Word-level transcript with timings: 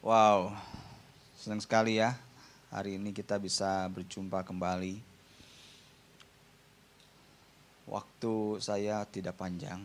Wow, 0.00 0.56
senang 1.36 1.60
sekali 1.60 2.00
ya 2.00 2.16
hari 2.72 2.96
ini 2.96 3.12
kita 3.12 3.36
bisa 3.36 3.84
berjumpa 3.92 4.40
kembali. 4.48 4.96
Waktu 7.84 8.34
saya 8.64 9.04
tidak 9.04 9.36
panjang. 9.36 9.84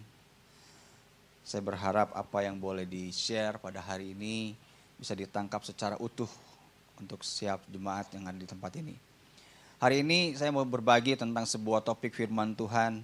Saya 1.44 1.60
berharap 1.60 2.16
apa 2.16 2.48
yang 2.48 2.56
boleh 2.56 2.88
di-share 2.88 3.60
pada 3.60 3.84
hari 3.84 4.16
ini 4.16 4.56
bisa 4.96 5.12
ditangkap 5.12 5.68
secara 5.68 6.00
utuh 6.00 6.32
untuk 6.96 7.20
siap 7.20 7.68
jemaat 7.68 8.08
yang 8.16 8.24
ada 8.24 8.40
di 8.40 8.48
tempat 8.48 8.72
ini. 8.80 8.96
Hari 9.84 10.00
ini 10.00 10.32
saya 10.40 10.48
mau 10.48 10.64
berbagi 10.64 11.20
tentang 11.20 11.44
sebuah 11.44 11.84
topik 11.84 12.16
firman 12.16 12.56
Tuhan 12.56 13.04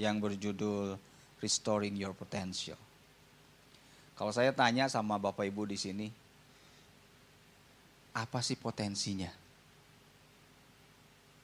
yang 0.00 0.16
berjudul 0.16 0.96
Restoring 1.44 1.92
Your 2.00 2.16
Potential. 2.16 2.80
Kalau 4.16 4.32
saya 4.32 4.56
tanya 4.56 4.88
sama 4.88 5.20
Bapak 5.20 5.44
Ibu 5.44 5.68
di 5.68 5.76
sini, 5.76 6.21
apa 8.12 8.44
sih 8.44 8.56
potensinya? 8.56 9.32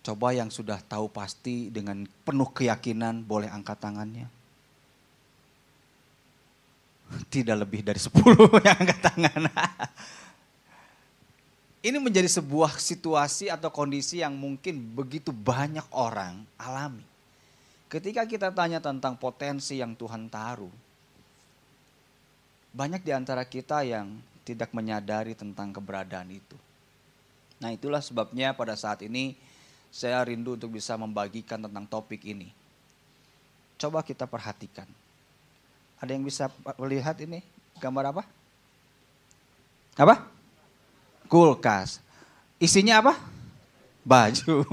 Coba 0.05 0.33
yang 0.33 0.49
sudah 0.49 0.81
tahu 0.81 1.13
pasti 1.13 1.69
dengan 1.69 2.09
penuh 2.25 2.49
keyakinan 2.49 3.25
boleh 3.25 3.49
angkat 3.53 3.77
tangannya. 3.77 4.29
Tidak 7.33 7.57
lebih 7.57 7.85
dari 7.85 8.01
10 8.01 8.17
yang 8.69 8.77
angkat 8.79 9.01
tangan. 9.05 9.43
Ini 11.89 11.97
menjadi 12.01 12.27
sebuah 12.27 12.81
situasi 12.81 13.49
atau 13.49 13.71
kondisi 13.71 14.21
yang 14.25 14.35
mungkin 14.35 14.81
begitu 14.97 15.31
banyak 15.31 15.85
orang 15.95 16.43
alami. 16.59 17.07
Ketika 17.89 18.29
kita 18.29 18.53
tanya 18.53 18.83
tentang 18.83 19.17
potensi 19.17 19.81
yang 19.81 19.97
Tuhan 19.97 20.29
taruh, 20.29 20.73
banyak 22.77 23.01
di 23.01 23.13
antara 23.17 23.47
kita 23.49 23.81
yang 23.87 24.21
tidak 24.49 24.73
menyadari 24.73 25.37
tentang 25.37 25.69
keberadaan 25.77 26.33
itu. 26.33 26.57
Nah, 27.61 27.69
itulah 27.69 28.01
sebabnya 28.01 28.57
pada 28.57 28.73
saat 28.73 29.05
ini 29.05 29.37
saya 29.93 30.25
rindu 30.25 30.57
untuk 30.57 30.73
bisa 30.73 30.97
membagikan 30.97 31.61
tentang 31.61 31.85
topik 31.85 32.25
ini. 32.25 32.49
Coba 33.77 34.01
kita 34.01 34.25
perhatikan. 34.25 34.89
Ada 36.01 36.17
yang 36.17 36.25
bisa 36.25 36.49
melihat 36.81 37.19
ini 37.21 37.45
gambar 37.77 38.17
apa? 38.17 38.23
Apa? 39.99 40.17
Kulkas. 41.29 42.01
Isinya 42.57 43.05
apa? 43.05 43.13
Baju. 44.07 44.65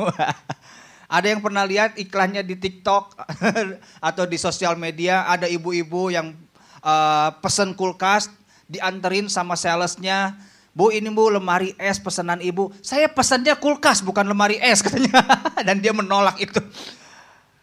Ada 1.16 1.28
yang 1.36 1.42
pernah 1.44 1.68
lihat 1.68 2.00
iklannya 2.00 2.42
di 2.42 2.56
TikTok 2.58 3.14
atau 4.10 4.24
di 4.26 4.42
sosial 4.42 4.74
media 4.74 5.30
ada 5.30 5.46
ibu-ibu 5.46 6.10
yang 6.10 6.34
uh, 6.82 7.30
pesen 7.46 7.78
kulkas 7.78 8.26
dianterin 8.70 9.30
sama 9.30 9.58
salesnya. 9.58 10.38
Bu 10.76 10.92
ini 10.92 11.08
bu 11.08 11.32
lemari 11.32 11.72
es 11.80 11.96
pesanan 12.02 12.44
ibu. 12.44 12.68
Saya 12.84 13.08
pesannya 13.08 13.56
kulkas 13.56 14.04
bukan 14.04 14.28
lemari 14.28 14.60
es 14.60 14.82
katanya. 14.86 15.24
Dan 15.64 15.80
dia 15.80 15.96
menolak 15.96 16.36
itu. 16.42 16.60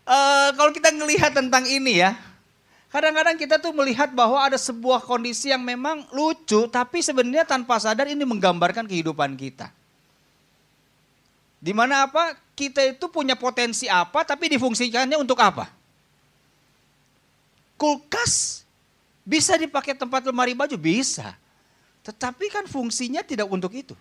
Uh, 0.03 0.48
kalau 0.56 0.72
kita 0.72 0.89
ngelihat 0.91 1.36
tentang 1.36 1.69
ini 1.69 2.00
ya. 2.00 2.17
Kadang-kadang 2.92 3.41
kita 3.41 3.56
tuh 3.56 3.72
melihat 3.72 4.12
bahwa 4.12 4.36
ada 4.36 4.61
sebuah 4.61 5.00
kondisi 5.05 5.48
yang 5.48 5.64
memang 5.64 6.05
lucu. 6.12 6.69
Tapi 6.69 7.00
sebenarnya 7.00 7.44
tanpa 7.44 7.81
sadar 7.81 8.09
ini 8.09 8.25
menggambarkan 8.25 8.84
kehidupan 8.84 9.33
kita. 9.37 9.72
Di 11.62 11.72
mana 11.72 12.11
apa? 12.11 12.37
Kita 12.53 12.84
itu 12.84 13.09
punya 13.09 13.33
potensi 13.39 13.89
apa 13.89 14.27
tapi 14.28 14.50
difungsikannya 14.53 15.16
untuk 15.16 15.41
apa? 15.41 15.72
Kulkas 17.81 18.61
bisa 19.23 19.55
dipakai 19.55 19.95
tempat 19.95 20.27
lemari 20.27 20.55
baju? 20.55 20.75
Bisa. 20.75 21.34
Tetapi 22.03 22.51
kan 22.51 22.65
fungsinya 22.67 23.23
tidak 23.23 23.47
untuk 23.47 23.70
itu. 23.70 23.95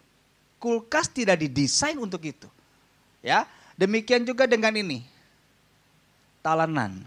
Kulkas 0.57 1.09
tidak 1.09 1.41
didesain 1.41 1.97
untuk 1.97 2.21
itu. 2.25 2.49
Ya, 3.21 3.45
demikian 3.77 4.25
juga 4.25 4.49
dengan 4.49 4.73
ini. 4.73 5.05
Talanan. 6.41 7.05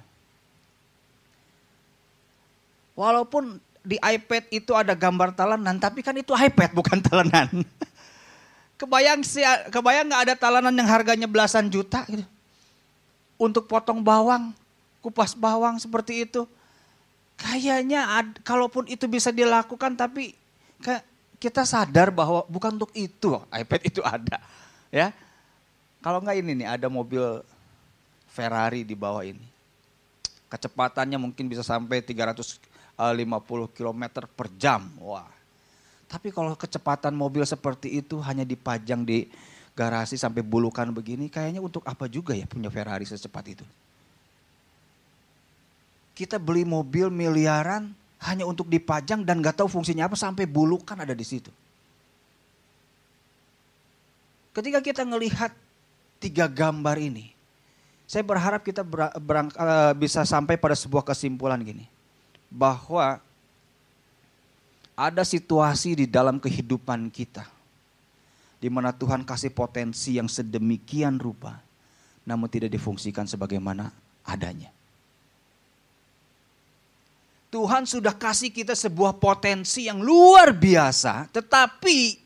Walaupun 2.94 3.58
di 3.82 3.98
iPad 3.98 4.48
itu 4.54 4.72
ada 4.72 4.94
gambar 4.94 5.34
talanan, 5.34 5.76
tapi 5.82 6.00
kan 6.00 6.14
itu 6.14 6.30
iPad 6.30 6.70
bukan 6.70 7.02
talanan. 7.02 7.50
Kebayang 8.80 9.22
kebayang 9.70 10.06
nggak 10.10 10.22
ada 10.30 10.34
talanan 10.34 10.74
yang 10.74 10.86
harganya 10.90 11.30
belasan 11.30 11.70
juta 11.70 12.02
gitu. 12.10 12.26
Untuk 13.38 13.66
potong 13.66 14.02
bawang, 14.02 14.54
kupas 15.02 15.34
bawang 15.34 15.78
seperti 15.78 16.26
itu. 16.26 16.46
Kayaknya 17.44 18.00
ad, 18.08 18.40
kalaupun 18.40 18.88
itu 18.88 19.04
bisa 19.04 19.28
dilakukan 19.28 19.92
tapi 20.00 20.32
kita 21.36 21.68
sadar 21.68 22.08
bahwa 22.08 22.48
bukan 22.48 22.80
untuk 22.80 22.88
itu 22.96 23.36
iPad 23.52 23.80
itu 23.84 24.00
ada. 24.00 24.40
Ya. 24.88 25.12
Kalau 26.00 26.24
nggak 26.24 26.40
ini 26.40 26.64
nih 26.64 26.68
ada 26.80 26.88
mobil 26.88 27.20
Ferrari 28.32 28.80
di 28.80 28.96
bawah 28.96 29.20
ini. 29.28 29.44
Kecepatannya 30.48 31.20
mungkin 31.20 31.44
bisa 31.44 31.60
sampai 31.60 32.00
350 32.00 32.96
km 33.76 34.02
per 34.32 34.48
jam. 34.56 34.88
Wah, 35.04 35.28
tapi 36.08 36.32
kalau 36.32 36.56
kecepatan 36.56 37.12
mobil 37.12 37.44
seperti 37.44 38.00
itu 38.00 38.24
hanya 38.24 38.46
dipajang 38.48 39.04
di 39.04 39.28
garasi 39.74 40.14
sampai 40.14 40.40
bulukan 40.46 40.86
begini, 40.94 41.26
kayaknya 41.26 41.60
untuk 41.60 41.82
apa 41.84 42.06
juga 42.06 42.32
ya 42.32 42.46
punya 42.46 42.70
Ferrari 42.70 43.04
secepat 43.04 43.44
itu? 43.50 43.66
Kita 46.14 46.38
beli 46.38 46.62
mobil 46.62 47.10
miliaran 47.10 47.90
hanya 48.22 48.46
untuk 48.46 48.70
dipajang 48.70 49.26
dan 49.26 49.42
nggak 49.42 49.58
tahu 49.58 49.68
fungsinya 49.68 50.06
apa 50.06 50.16
sampai 50.16 50.46
bulukan 50.46 50.94
ada 50.94 51.12
di 51.12 51.26
situ. 51.26 51.50
Ketika 54.54 54.78
kita 54.78 55.02
melihat 55.02 55.50
tiga 56.22 56.46
gambar 56.46 56.96
ini, 57.02 57.34
saya 58.06 58.22
berharap 58.22 58.62
kita 58.62 58.86
berang, 59.18 59.50
uh, 59.58 59.90
bisa 59.98 60.22
sampai 60.22 60.54
pada 60.54 60.78
sebuah 60.78 61.02
kesimpulan 61.02 61.58
gini, 61.58 61.90
bahwa 62.46 63.18
ada 64.94 65.26
situasi 65.26 65.98
di 65.98 66.06
dalam 66.06 66.38
kehidupan 66.38 67.10
kita 67.10 67.42
di 68.62 68.70
mana 68.70 68.94
Tuhan 68.94 69.26
kasih 69.26 69.50
potensi 69.50 70.16
yang 70.16 70.30
sedemikian 70.30 71.18
rupa 71.18 71.60
namun 72.24 72.48
tidak 72.48 72.72
difungsikan 72.72 73.28
sebagaimana 73.28 73.92
adanya. 74.24 74.72
Tuhan 77.54 77.86
sudah 77.86 78.18
kasih 78.18 78.50
kita 78.50 78.74
sebuah 78.74 79.22
potensi 79.22 79.86
yang 79.86 80.02
luar 80.02 80.50
biasa, 80.50 81.30
tetapi 81.30 82.18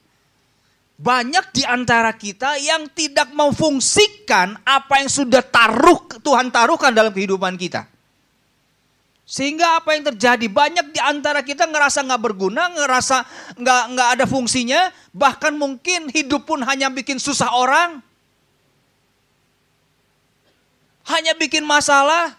banyak 0.97 1.53
di 1.53 1.69
antara 1.69 2.17
kita 2.17 2.57
yang 2.57 2.89
tidak 2.97 3.29
memfungsikan 3.37 4.57
apa 4.65 5.05
yang 5.05 5.13
sudah 5.13 5.45
taruh 5.45 6.01
Tuhan 6.25 6.49
taruhkan 6.49 6.97
dalam 6.97 7.13
kehidupan 7.13 7.61
kita. 7.61 7.85
Sehingga 9.29 9.77
apa 9.77 9.93
yang 9.93 10.09
terjadi? 10.09 10.49
Banyak 10.49 10.97
di 10.97 11.01
antara 11.05 11.45
kita 11.45 11.69
ngerasa 11.69 12.09
nggak 12.09 12.23
berguna, 12.25 12.73
ngerasa 12.73 13.29
nggak 13.61 13.83
nggak 13.93 14.09
ada 14.17 14.25
fungsinya, 14.25 14.89
bahkan 15.13 15.53
mungkin 15.53 16.09
hidup 16.09 16.49
pun 16.49 16.65
hanya 16.65 16.89
bikin 16.89 17.21
susah 17.21 17.53
orang, 17.53 18.01
hanya 21.05 21.37
bikin 21.37 21.69
masalah, 21.69 22.33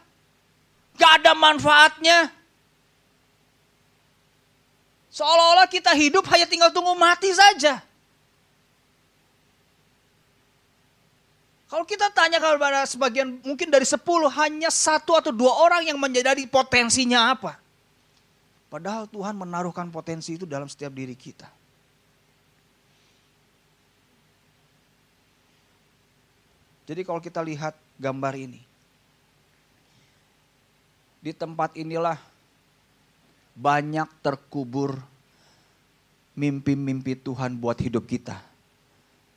nggak 0.97 1.11
ada 1.21 1.31
manfaatnya. 1.37 2.38
Seolah-olah 5.09 5.65
kita 5.65 5.93
hidup 5.97 6.25
hanya 6.29 6.45
tinggal 6.45 6.69
tunggu 6.69 6.93
mati 6.93 7.33
saja. 7.33 7.81
Kalau 11.69 11.85
kita 11.85 12.09
tanya 12.09 12.41
kepada 12.41 12.81
sebagian 12.89 13.41
mungkin 13.45 13.69
dari 13.69 13.85
sepuluh 13.85 14.29
hanya 14.41 14.73
satu 14.73 15.13
atau 15.13 15.29
dua 15.29 15.53
orang 15.53 15.85
yang 15.85 16.01
menjadi 16.01 16.41
potensinya 16.49 17.29
apa. 17.29 17.61
Padahal 18.69 19.09
Tuhan 19.09 19.37
menaruhkan 19.37 19.89
potensi 19.89 20.37
itu 20.37 20.45
dalam 20.49 20.65
setiap 20.69 20.93
diri 20.93 21.13
kita. 21.13 21.49
Jadi 26.89 27.05
kalau 27.05 27.21
kita 27.21 27.41
lihat 27.45 27.77
gambar 28.01 28.33
ini. 28.33 28.61
Di 31.21 31.33
tempat 31.37 31.77
inilah 31.77 32.17
banyak 33.55 34.09
terkubur 34.25 34.97
mimpi-mimpi 36.39 37.19
Tuhan 37.19 37.59
buat 37.59 37.75
hidup 37.79 38.07
kita 38.07 38.39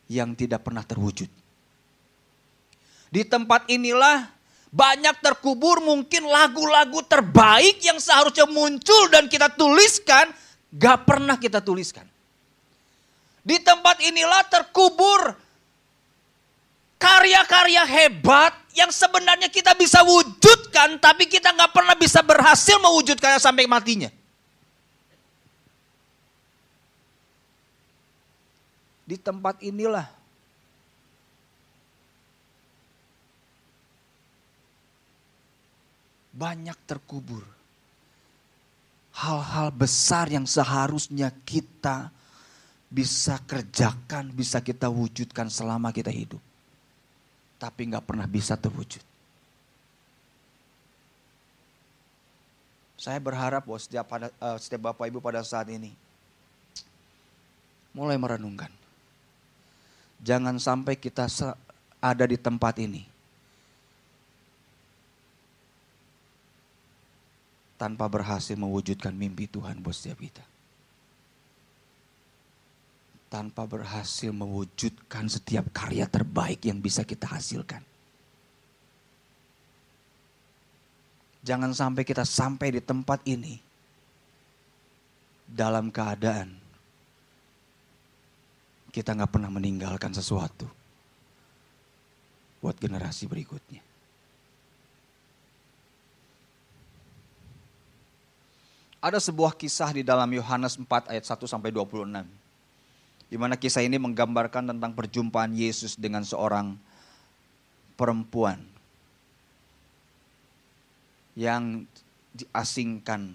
yang 0.06 0.36
tidak 0.36 0.62
pernah 0.62 0.86
terwujud. 0.86 1.26
Di 3.12 3.22
tempat 3.28 3.68
inilah 3.68 4.24
banyak 4.72 5.20
terkubur 5.20 5.84
mungkin 5.84 6.24
lagu-lagu 6.24 7.04
terbaik 7.04 7.84
yang 7.84 8.00
seharusnya 8.00 8.48
muncul 8.48 9.12
dan 9.12 9.28
kita 9.28 9.52
tuliskan, 9.52 10.32
gak 10.72 11.04
pernah 11.04 11.36
kita 11.36 11.60
tuliskan. 11.60 12.08
Di 13.42 13.60
tempat 13.60 14.00
inilah 14.00 14.46
terkubur 14.48 15.34
karya-karya 16.96 17.82
hebat 17.84 18.54
yang 18.72 18.88
sebenarnya 18.88 19.52
kita 19.52 19.76
bisa 19.76 20.00
wujudkan, 20.00 20.96
tapi 20.96 21.28
kita 21.28 21.52
gak 21.52 21.72
pernah 21.72 21.96
bisa 21.96 22.24
berhasil 22.24 22.76
mewujudkannya 22.80 23.40
sampai 23.40 23.68
matinya. 23.68 24.08
Di 29.04 29.20
tempat 29.20 29.60
inilah 29.60 30.08
banyak 36.32 36.78
terkubur 36.88 37.44
hal-hal 39.12 39.68
besar 39.68 40.32
yang 40.32 40.48
seharusnya 40.48 41.28
kita 41.44 42.08
bisa 42.88 43.36
kerjakan, 43.44 44.32
bisa 44.32 44.64
kita 44.64 44.88
wujudkan 44.88 45.52
selama 45.52 45.92
kita 45.92 46.08
hidup. 46.08 46.40
Tapi 47.62 47.94
nggak 47.94 48.02
pernah 48.02 48.26
bisa 48.26 48.58
terwujud. 48.58 48.98
Saya 52.98 53.22
berharap 53.22 53.62
bahwa 53.62 53.78
setiap, 53.78 54.06
pada, 54.06 54.34
uh, 54.42 54.58
setiap 54.58 54.90
Bapak 54.90 55.06
Ibu 55.06 55.22
pada 55.22 55.42
saat 55.46 55.70
ini 55.70 55.94
mulai 57.94 58.18
merenungkan. 58.18 58.70
Jangan 60.22 60.58
sampai 60.58 60.98
kita 60.98 61.26
ada 62.02 62.24
di 62.26 62.38
tempat 62.38 62.78
ini 62.78 63.06
tanpa 67.74 68.06
berhasil 68.06 68.54
mewujudkan 68.54 69.10
mimpi 69.10 69.50
Tuhan 69.50 69.82
buat 69.82 69.98
setiap 69.98 70.22
kita. 70.22 70.51
Tanpa 73.32 73.64
berhasil 73.64 74.28
mewujudkan 74.28 75.24
setiap 75.24 75.72
karya 75.72 76.04
terbaik 76.04 76.68
yang 76.68 76.84
bisa 76.84 77.00
kita 77.00 77.24
hasilkan. 77.24 77.80
Jangan 81.40 81.72
sampai 81.72 82.04
kita 82.04 82.28
sampai 82.28 82.76
di 82.76 82.80
tempat 82.84 83.24
ini 83.24 83.56
dalam 85.48 85.88
keadaan 85.88 86.60
kita 88.92 89.16
nggak 89.16 89.32
pernah 89.32 89.48
meninggalkan 89.48 90.12
sesuatu 90.12 90.68
buat 92.60 92.76
generasi 92.76 93.24
berikutnya. 93.24 93.80
Ada 99.02 99.18
sebuah 99.18 99.58
kisah 99.58 99.90
di 99.90 100.06
dalam 100.06 100.30
Yohanes 100.30 100.78
4 100.78 101.10
ayat 101.10 101.26
1 101.26 101.42
sampai 101.50 101.74
26. 101.74 102.41
Di 103.32 103.40
mana 103.40 103.56
kisah 103.56 103.80
ini 103.80 103.96
menggambarkan 103.96 104.76
tentang 104.76 104.92
perjumpaan 104.92 105.56
Yesus 105.56 105.96
dengan 105.96 106.20
seorang 106.20 106.76
perempuan 107.96 108.60
yang 111.32 111.88
diasingkan. 112.36 113.32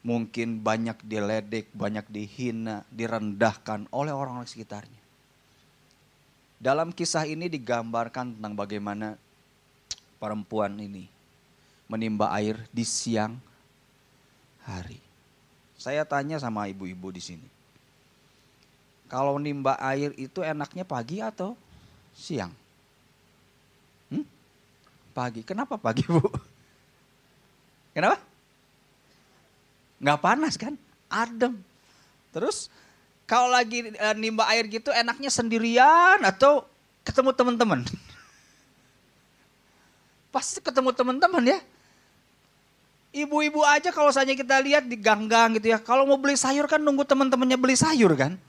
Mungkin 0.00 0.64
banyak 0.64 1.04
diledek, 1.04 1.76
banyak 1.76 2.08
dihina, 2.08 2.88
direndahkan 2.88 3.84
oleh 3.92 4.16
orang-orang 4.16 4.48
sekitarnya. 4.48 5.02
Dalam 6.56 6.88
kisah 6.88 7.28
ini 7.28 7.52
digambarkan 7.52 8.40
tentang 8.40 8.56
bagaimana 8.56 9.20
perempuan 10.16 10.80
ini 10.80 11.04
menimba 11.84 12.32
air 12.32 12.56
di 12.72 12.88
siang 12.88 13.36
hari. 14.64 15.04
Saya 15.76 16.08
tanya 16.08 16.40
sama 16.40 16.64
ibu-ibu 16.72 17.12
di 17.12 17.20
sini. 17.20 17.51
Kalau 19.12 19.36
nimba 19.36 19.76
air 19.76 20.16
itu 20.16 20.40
enaknya 20.40 20.88
pagi 20.88 21.20
atau 21.20 21.52
siang? 22.16 22.48
Hmm? 24.08 24.24
Pagi. 25.12 25.44
Kenapa 25.44 25.76
pagi, 25.76 26.00
Bu? 26.08 26.24
Kenapa? 27.92 28.16
Nggak 30.00 30.20
panas 30.24 30.56
kan? 30.56 30.80
Adem. 31.12 31.60
Terus 32.32 32.72
kalau 33.28 33.52
lagi 33.52 33.92
e, 33.92 34.06
nimba 34.16 34.48
air 34.48 34.64
gitu 34.64 34.88
enaknya 34.88 35.28
sendirian 35.28 36.24
atau 36.24 36.64
ketemu 37.04 37.36
teman-teman? 37.36 37.84
Pasti 40.32 40.64
ketemu 40.64 40.88
teman-teman 40.96 41.52
ya. 41.52 41.60
Ibu-ibu 43.12 43.60
aja 43.60 43.92
kalau 43.92 44.08
saja 44.08 44.32
kita 44.32 44.56
lihat 44.64 44.88
di 44.88 44.96
gang-gang 44.96 45.60
gitu 45.60 45.68
ya. 45.68 45.76
Kalau 45.76 46.08
mau 46.08 46.16
beli 46.16 46.32
sayur 46.32 46.64
kan 46.64 46.80
nunggu 46.80 47.04
teman-temannya 47.04 47.60
beli 47.60 47.76
sayur 47.76 48.16
kan. 48.16 48.40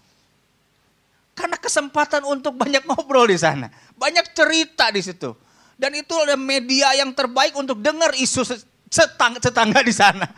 Karena 1.34 1.58
kesempatan 1.58 2.22
untuk 2.30 2.54
banyak 2.54 2.86
ngobrol 2.86 3.26
di 3.26 3.38
sana. 3.38 3.70
Banyak 3.98 4.38
cerita 4.38 4.94
di 4.94 5.02
situ. 5.02 5.34
Dan 5.74 5.98
itu 5.98 6.14
ada 6.14 6.38
media 6.38 6.94
yang 6.94 7.10
terbaik 7.12 7.58
untuk 7.58 7.82
dengar 7.82 8.14
isu 8.14 8.46
setang 8.94 9.42
tetangga 9.42 9.82
di 9.82 9.90
sana. 9.90 10.30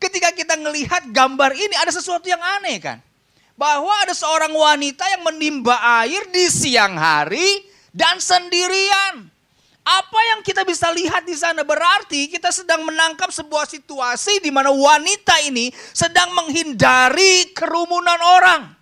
Ketika 0.00 0.32
kita 0.32 0.56
melihat 0.56 1.04
gambar 1.12 1.52
ini 1.52 1.76
ada 1.76 1.92
sesuatu 1.92 2.24
yang 2.24 2.40
aneh 2.40 2.80
kan. 2.80 2.98
Bahwa 3.58 3.90
ada 4.06 4.14
seorang 4.14 4.54
wanita 4.54 5.02
yang 5.10 5.26
menimba 5.26 5.76
air 6.06 6.30
di 6.30 6.46
siang 6.48 6.94
hari 6.94 7.66
dan 7.90 8.22
sendirian. 8.22 9.28
Apa 9.82 10.20
yang 10.30 10.40
kita 10.44 10.62
bisa 10.68 10.92
lihat 10.92 11.24
di 11.24 11.32
sana 11.34 11.64
berarti 11.64 12.28
kita 12.28 12.52
sedang 12.52 12.84
menangkap 12.84 13.32
sebuah 13.32 13.66
situasi 13.66 14.38
di 14.44 14.52
mana 14.52 14.68
wanita 14.68 15.42
ini 15.48 15.72
sedang 15.96 16.30
menghindari 16.36 17.50
kerumunan 17.50 18.20
orang. 18.20 18.77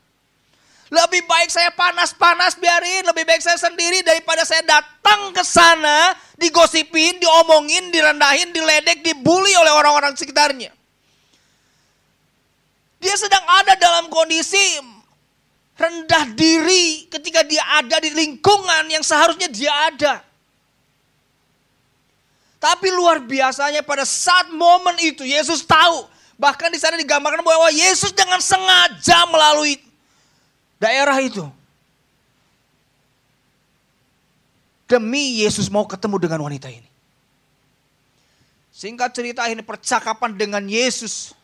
Lebih 0.87 1.27
baik 1.27 1.51
saya 1.51 1.75
panas-panas 1.75 2.55
biarin, 2.63 3.03
lebih 3.11 3.27
baik 3.27 3.43
saya 3.43 3.59
sendiri 3.59 4.07
daripada 4.07 4.47
saya 4.47 4.63
datang 4.63 5.35
ke 5.35 5.43
sana, 5.43 6.15
digosipin, 6.39 7.19
diomongin, 7.19 7.91
direndahin, 7.91 8.55
diledek, 8.55 9.03
dibully 9.03 9.51
oleh 9.59 9.75
orang-orang 9.75 10.15
sekitarnya. 10.15 10.71
Dia 13.03 13.15
sedang 13.19 13.43
ada 13.43 13.75
dalam 13.75 14.07
kondisi 14.07 14.63
rendah 15.77 16.33
diri 16.33 17.11
ketika 17.11 17.43
dia 17.43 17.63
ada 17.83 18.01
di 18.01 18.15
lingkungan 18.15 18.87
yang 18.87 19.03
seharusnya 19.03 19.51
dia 19.51 19.73
ada. 19.91 20.15
Tapi 22.57 22.89
luar 22.95 23.21
biasanya 23.23 23.83
pada 23.85 24.03
saat 24.03 24.51
momen 24.55 24.97
itu 25.03 25.23
Yesus 25.27 25.67
tahu. 25.67 26.09
Bahkan 26.37 26.73
di 26.73 26.79
sana 26.81 26.97
digambarkan 26.99 27.45
bahwa 27.45 27.69
Yesus 27.71 28.13
dengan 28.13 28.41
sengaja 28.41 29.29
melalui 29.29 29.86
daerah 30.81 31.19
itu. 31.21 31.45
Demi 34.87 35.43
Yesus 35.43 35.67
mau 35.67 35.83
ketemu 35.83 36.17
dengan 36.23 36.47
wanita 36.47 36.71
ini. 36.71 36.87
Singkat 38.71 39.11
cerita 39.17 39.43
ini 39.51 39.65
percakapan 39.65 40.37
dengan 40.37 40.63
Yesus 40.69 41.35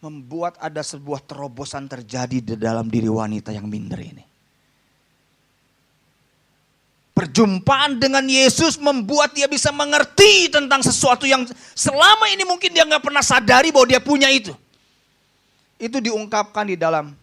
membuat 0.00 0.56
ada 0.56 0.80
sebuah 0.80 1.20
terobosan 1.22 1.84
terjadi 1.84 2.40
di 2.40 2.54
dalam 2.56 2.88
diri 2.88 3.06
wanita 3.06 3.52
yang 3.52 3.68
minder 3.68 4.00
ini. 4.00 4.24
Perjumpaan 7.12 8.00
dengan 8.00 8.24
Yesus 8.24 8.80
membuat 8.80 9.36
dia 9.36 9.44
bisa 9.44 9.68
mengerti 9.68 10.48
tentang 10.48 10.80
sesuatu 10.80 11.28
yang 11.28 11.44
selama 11.76 12.32
ini 12.32 12.48
mungkin 12.48 12.72
dia 12.72 12.88
nggak 12.88 13.04
pernah 13.04 13.20
sadari 13.20 13.68
bahwa 13.68 13.86
dia 13.92 14.00
punya 14.00 14.32
itu. 14.32 14.56
Itu 15.80 15.96
diungkapkan 16.04 16.68
di 16.68 16.76
dalam 16.76 17.16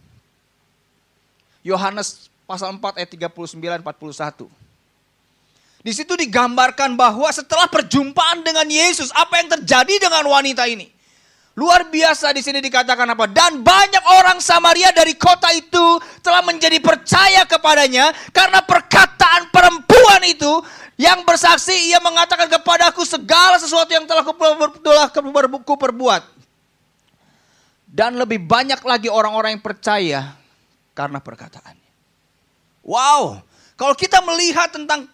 Yohanes 1.61 2.33
pasal 2.49 2.73
4 2.73 2.97
ayat 2.97 3.09
39 3.13 3.85
41. 3.85 4.49
Di 5.85 5.93
situ 5.93 6.17
digambarkan 6.17 6.97
bahwa 6.97 7.29
setelah 7.29 7.69
perjumpaan 7.69 8.41
dengan 8.41 8.65
Yesus, 8.65 9.13
apa 9.13 9.39
yang 9.39 9.47
terjadi 9.61 10.09
dengan 10.09 10.25
wanita 10.25 10.65
ini? 10.65 10.89
Luar 11.57 11.89
biasa 11.89 12.33
di 12.37 12.41
sini 12.45 12.61
dikatakan 12.61 13.17
apa? 13.17 13.25
Dan 13.25 13.65
banyak 13.65 14.03
orang 14.21 14.37
Samaria 14.37 14.93
dari 14.93 15.17
kota 15.17 15.49
itu 15.53 15.97
telah 16.21 16.45
menjadi 16.45 16.77
percaya 16.77 17.45
kepadanya 17.49 18.13
karena 18.29 18.61
perkataan 18.61 19.49
perempuan 19.49 20.21
itu 20.25 20.53
yang 21.01 21.25
bersaksi 21.25 21.73
ia 21.89 21.97
mengatakan 21.97 22.45
kepadaku 22.45 23.01
segala 23.05 23.57
sesuatu 23.57 23.89
yang 23.89 24.05
telah 24.05 24.21
ku 24.25 25.73
perbuat. 25.77 26.36
Dan 27.97 28.13
lebih 28.21 28.45
banyak 28.45 28.77
lagi 28.85 29.09
orang-orang 29.09 29.57
yang 29.57 29.65
percaya 29.65 30.37
karena 30.93 31.17
perkataannya. 31.17 31.89
Wow, 32.85 33.41
kalau 33.73 33.97
kita 33.97 34.21
melihat 34.21 34.69
tentang 34.69 35.09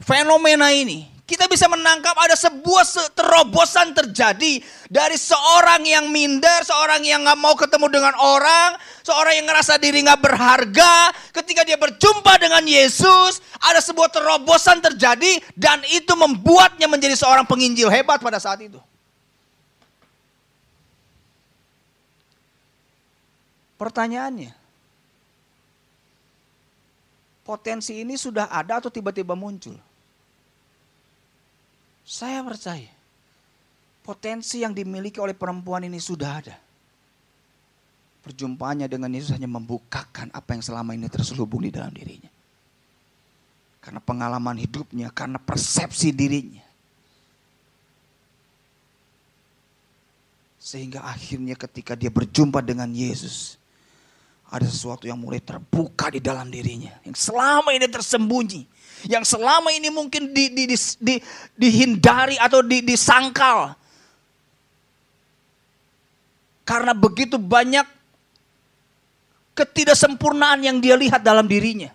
fenomena 0.00 0.72
ini, 0.72 1.04
kita 1.28 1.44
bisa 1.52 1.68
menangkap 1.68 2.16
ada 2.16 2.32
sebuah 2.32 3.12
terobosan 3.12 3.92
terjadi 3.92 4.56
dari 4.88 5.20
seorang 5.20 5.84
yang 5.84 6.08
minder, 6.08 6.64
seorang 6.64 7.04
yang 7.04 7.28
nggak 7.28 7.40
mau 7.44 7.52
ketemu 7.60 7.92
dengan 7.92 8.16
orang, 8.16 8.80
seorang 9.04 9.44
yang 9.44 9.46
ngerasa 9.48 9.76
diri 9.76 10.00
nggak 10.00 10.20
berharga. 10.24 11.12
Ketika 11.28 11.60
dia 11.64 11.76
berjumpa 11.76 12.40
dengan 12.40 12.64
Yesus, 12.64 13.44
ada 13.60 13.84
sebuah 13.84 14.08
terobosan 14.08 14.80
terjadi 14.80 15.44
dan 15.60 15.84
itu 15.92 16.16
membuatnya 16.16 16.88
menjadi 16.88 17.20
seorang 17.20 17.44
penginjil 17.44 17.92
hebat 17.92 18.16
pada 18.24 18.40
saat 18.40 18.64
itu. 18.64 18.80
Pertanyaannya, 23.74 24.54
potensi 27.42 27.98
ini 28.00 28.14
sudah 28.14 28.48
ada 28.48 28.78
atau 28.78 28.88
tiba-tiba 28.88 29.34
muncul? 29.34 29.76
Saya 32.04 32.44
percaya 32.44 32.92
potensi 34.04 34.60
yang 34.60 34.76
dimiliki 34.76 35.16
oleh 35.16 35.32
perempuan 35.32 35.88
ini 35.88 35.96
sudah 35.96 36.30
ada. 36.44 36.56
Perjumpaannya 38.24 38.88
dengan 38.88 39.12
Yesus 39.12 39.32
hanya 39.36 39.48
membukakan 39.48 40.32
apa 40.32 40.56
yang 40.56 40.64
selama 40.64 40.96
ini 40.96 41.08
terselubung 41.08 41.64
di 41.64 41.72
dalam 41.72 41.92
dirinya. 41.92 42.28
Karena 43.84 44.00
pengalaman 44.00 44.56
hidupnya, 44.56 45.12
karena 45.12 45.36
persepsi 45.36 46.08
dirinya. 46.08 46.64
Sehingga 50.56 51.04
akhirnya 51.04 51.52
ketika 51.52 51.92
dia 51.92 52.08
berjumpa 52.08 52.64
dengan 52.64 52.88
Yesus, 52.96 53.60
ada 54.54 54.70
sesuatu 54.70 55.10
yang 55.10 55.18
mulai 55.18 55.42
terbuka 55.42 56.14
di 56.14 56.22
dalam 56.22 56.46
dirinya. 56.46 56.94
Yang 57.02 57.26
selama 57.26 57.74
ini 57.74 57.90
tersembunyi. 57.90 58.62
Yang 59.10 59.34
selama 59.34 59.74
ini 59.74 59.90
mungkin 59.90 60.30
di, 60.30 60.54
di, 60.54 60.64
di, 60.70 60.76
di, 60.78 61.14
dihindari 61.58 62.38
atau 62.38 62.62
di, 62.62 62.78
disangkal. 62.86 63.74
Karena 66.62 66.94
begitu 66.94 67.34
banyak 67.34 67.82
ketidaksempurnaan 69.58 70.62
yang 70.62 70.78
dia 70.78 70.94
lihat 70.94 71.18
dalam 71.18 71.50
dirinya. 71.50 71.90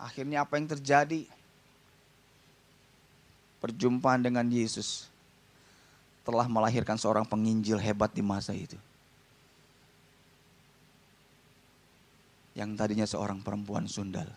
Akhirnya 0.00 0.48
apa 0.48 0.56
yang 0.56 0.72
terjadi? 0.72 1.28
Perjumpaan 3.60 4.24
dengan 4.24 4.48
Yesus 4.48 5.04
telah 6.24 6.48
melahirkan 6.48 6.96
seorang 6.96 7.28
penginjil 7.28 7.76
hebat 7.76 8.08
di 8.16 8.24
masa 8.24 8.56
itu. 8.56 8.80
Yang 12.60 12.76
tadinya 12.76 13.08
seorang 13.08 13.40
perempuan 13.40 13.88
sundal. 13.88 14.28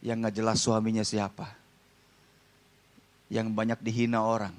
Yang 0.00 0.32
gak 0.32 0.36
jelas 0.40 0.58
suaminya 0.64 1.04
siapa. 1.04 1.44
Yang 3.28 3.52
banyak 3.52 3.78
dihina 3.84 4.24
orang. 4.24 4.56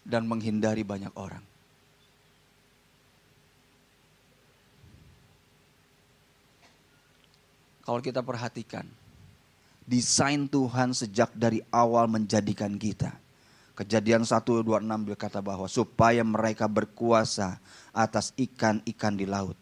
Dan 0.00 0.24
menghindari 0.24 0.80
banyak 0.80 1.12
orang. 1.20 1.44
Kalau 7.84 8.00
kita 8.00 8.24
perhatikan, 8.24 8.88
desain 9.84 10.48
Tuhan 10.48 10.96
sejak 10.96 11.28
dari 11.36 11.60
awal 11.68 12.08
menjadikan 12.08 12.72
kita. 12.80 13.12
Kejadian 13.76 14.24
1, 14.24 14.32
26 14.64 14.64
berkata 15.12 15.44
bahwa 15.44 15.68
supaya 15.68 16.24
mereka 16.24 16.64
berkuasa 16.64 17.60
atas 17.92 18.32
ikan-ikan 18.40 19.12
di 19.12 19.28
laut 19.28 19.60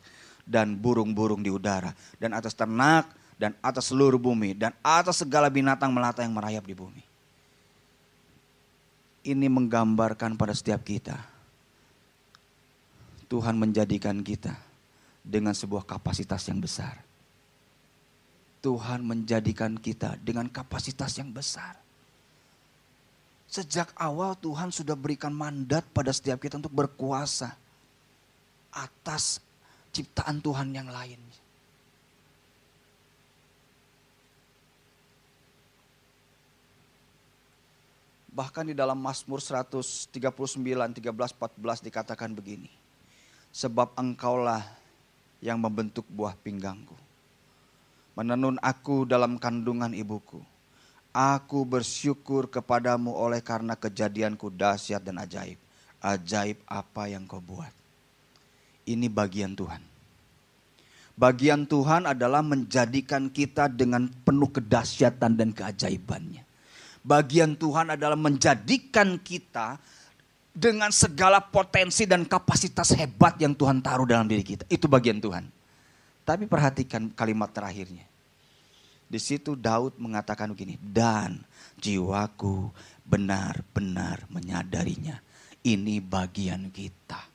dan 0.49 0.73
burung-burung 0.73 1.45
di 1.45 1.53
udara 1.53 1.93
dan 2.17 2.33
atas 2.33 2.57
ternak 2.57 3.13
dan 3.37 3.53
atas 3.61 3.93
seluruh 3.93 4.17
bumi 4.17 4.57
dan 4.57 4.73
atas 4.81 5.21
segala 5.21 5.53
binatang 5.53 5.93
melata 5.93 6.25
yang 6.25 6.33
merayap 6.33 6.65
di 6.65 6.73
bumi. 6.73 7.05
Ini 9.29 9.47
menggambarkan 9.53 10.41
pada 10.41 10.57
setiap 10.57 10.81
kita. 10.81 11.21
Tuhan 13.29 13.61
menjadikan 13.61 14.25
kita 14.25 14.57
dengan 15.21 15.53
sebuah 15.53 15.85
kapasitas 15.85 16.49
yang 16.49 16.65
besar. 16.65 17.05
Tuhan 18.65 19.05
menjadikan 19.05 19.77
kita 19.77 20.17
dengan 20.25 20.49
kapasitas 20.49 21.15
yang 21.21 21.29
besar. 21.31 21.77
Sejak 23.49 23.93
awal 23.97 24.33
Tuhan 24.41 24.73
sudah 24.73 24.97
berikan 24.97 25.33
mandat 25.33 25.85
pada 25.93 26.13
setiap 26.13 26.41
kita 26.41 26.57
untuk 26.57 26.73
berkuasa 26.73 27.53
atas 28.73 29.41
ciptaan 29.93 30.43
Tuhan 30.43 30.75
yang 30.75 30.89
lain. 30.89 31.21
Bahkan 38.33 38.71
di 38.71 38.75
dalam 38.79 39.03
Mazmur 39.03 39.43
139, 39.43 40.15
13, 40.15 41.11
14 41.11 41.87
dikatakan 41.91 42.31
begini. 42.31 42.71
Sebab 43.51 43.99
engkaulah 43.99 44.63
yang 45.43 45.59
membentuk 45.59 46.07
buah 46.07 46.39
pinggangku 46.39 47.09
menenun 48.19 48.59
aku 48.59 49.07
dalam 49.07 49.39
kandungan 49.39 49.95
ibuku. 49.95 50.43
Aku 51.15 51.63
bersyukur 51.63 52.51
kepadamu 52.51 53.15
oleh 53.15 53.39
karena 53.39 53.79
kejadianku 53.79 54.51
dahsyat 54.51 54.99
dan 55.07 55.23
ajaib. 55.23 55.55
Ajaib 56.03 56.59
apa 56.67 57.07
yang 57.07 57.31
kau 57.31 57.39
buat. 57.39 57.78
Ini 58.89 59.13
bagian 59.13 59.53
Tuhan. 59.53 59.85
Bagian 61.19 61.67
Tuhan 61.69 62.09
adalah 62.09 62.41
menjadikan 62.41 63.29
kita 63.29 63.69
dengan 63.69 64.09
penuh 64.25 64.49
kedahsyatan 64.49 65.37
dan 65.37 65.53
keajaibannya. 65.53 66.47
Bagian 67.05 67.53
Tuhan 67.59 67.93
adalah 67.93 68.17
menjadikan 68.17 69.21
kita 69.21 69.77
dengan 70.55 70.89
segala 70.95 71.43
potensi 71.45 72.09
dan 72.09 72.25
kapasitas 72.25 72.97
hebat 72.97 73.37
yang 73.39 73.53
Tuhan 73.53 73.85
taruh 73.85 74.09
dalam 74.09 74.25
diri 74.25 74.47
kita. 74.47 74.65
Itu 74.73 74.89
bagian 74.89 75.21
Tuhan. 75.21 75.45
Tapi 76.25 76.49
perhatikan 76.49 77.13
kalimat 77.13 77.53
terakhirnya. 77.53 78.09
Di 79.09 79.21
situ 79.21 79.57
Daud 79.57 79.97
mengatakan 79.97 80.53
begini, 80.53 80.77
dan 80.81 81.41
jiwaku 81.81 82.73
benar-benar 83.05 84.29
menyadarinya. 84.29 85.19
Ini 85.65 85.99
bagian 86.05 86.69
kita. 86.69 87.28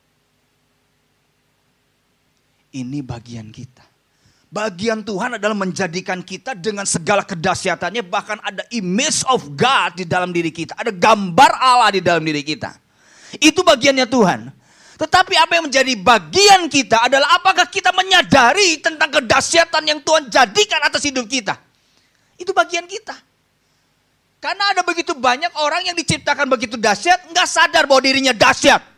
Ini 2.74 3.06
bagian 3.06 3.53
kita. 3.53 3.86
Bagian 4.53 5.01
Tuhan 5.01 5.42
adalah 5.42 5.58
menjadikan 5.58 6.22
kita 6.22 6.53
dengan 6.53 6.86
segala 6.86 7.25
kedahsyatannya. 7.25 8.06
Bahkan 8.06 8.38
ada 8.42 8.62
image 8.70 9.25
of 9.25 9.50
God 9.58 9.98
di 9.98 10.06
dalam 10.06 10.30
diri 10.30 10.53
kita. 10.53 10.77
Ada 10.77 10.94
gambar 10.94 11.58
Allah 11.58 11.89
di 11.94 12.01
dalam 12.06 12.22
diri 12.22 12.46
kita. 12.46 12.70
Itu 13.42 13.65
bagiannya 13.65 14.06
Tuhan. 14.06 14.53
Tetapi 14.94 15.34
apa 15.42 15.58
yang 15.58 15.65
menjadi 15.65 15.94
bagian 15.98 16.70
kita 16.70 17.01
adalah 17.01 17.34
apakah 17.42 17.65
kita 17.65 17.89
menyadari 17.98 18.77
tentang 18.77 19.10
kedahsyatan 19.10 19.89
yang 19.89 20.00
Tuhan 20.06 20.30
jadikan 20.30 20.86
atas 20.86 21.01
hidup 21.01 21.25
kita. 21.25 21.58
Itu 22.38 22.53
bagian 22.53 22.86
kita. 22.86 23.18
Karena 24.38 24.70
ada 24.70 24.86
begitu 24.86 25.18
banyak 25.18 25.50
orang 25.58 25.89
yang 25.89 25.98
diciptakan 25.98 26.46
begitu 26.46 26.77
dahsyat, 26.77 27.25
nggak 27.25 27.48
sadar 27.50 27.89
bahwa 27.89 28.06
dirinya 28.06 28.38
dahsyat. 28.38 28.92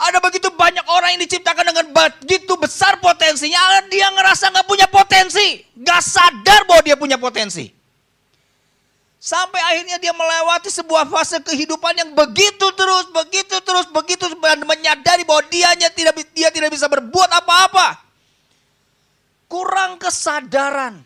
Ada 0.00 0.16
begitu 0.16 0.48
banyak 0.48 0.80
orang 0.88 1.12
yang 1.12 1.22
diciptakan 1.28 1.60
dengan 1.60 1.92
begitu 1.92 2.56
besar 2.56 2.96
potensinya, 3.04 3.84
dia 3.92 4.08
ngerasa 4.08 4.48
nggak 4.48 4.64
punya 4.64 4.88
potensi, 4.88 5.60
nggak 5.76 6.00
sadar 6.00 6.64
bahwa 6.64 6.80
dia 6.80 6.96
punya 6.96 7.20
potensi. 7.20 7.68
Sampai 9.20 9.60
akhirnya 9.60 10.00
dia 10.00 10.16
melewati 10.16 10.72
sebuah 10.72 11.04
fase 11.04 11.44
kehidupan 11.44 11.92
yang 11.92 12.10
begitu 12.16 12.72
terus, 12.72 13.12
begitu 13.12 13.60
terus, 13.60 13.84
begitu 13.92 14.24
menyadari 14.64 15.28
bahwa 15.28 15.44
dia 15.52 15.76
tidak 15.92 16.16
dia 16.32 16.48
tidak 16.48 16.72
bisa 16.72 16.88
berbuat 16.88 17.28
apa-apa. 17.28 18.00
Kurang 19.52 20.00
kesadaran. 20.00 21.04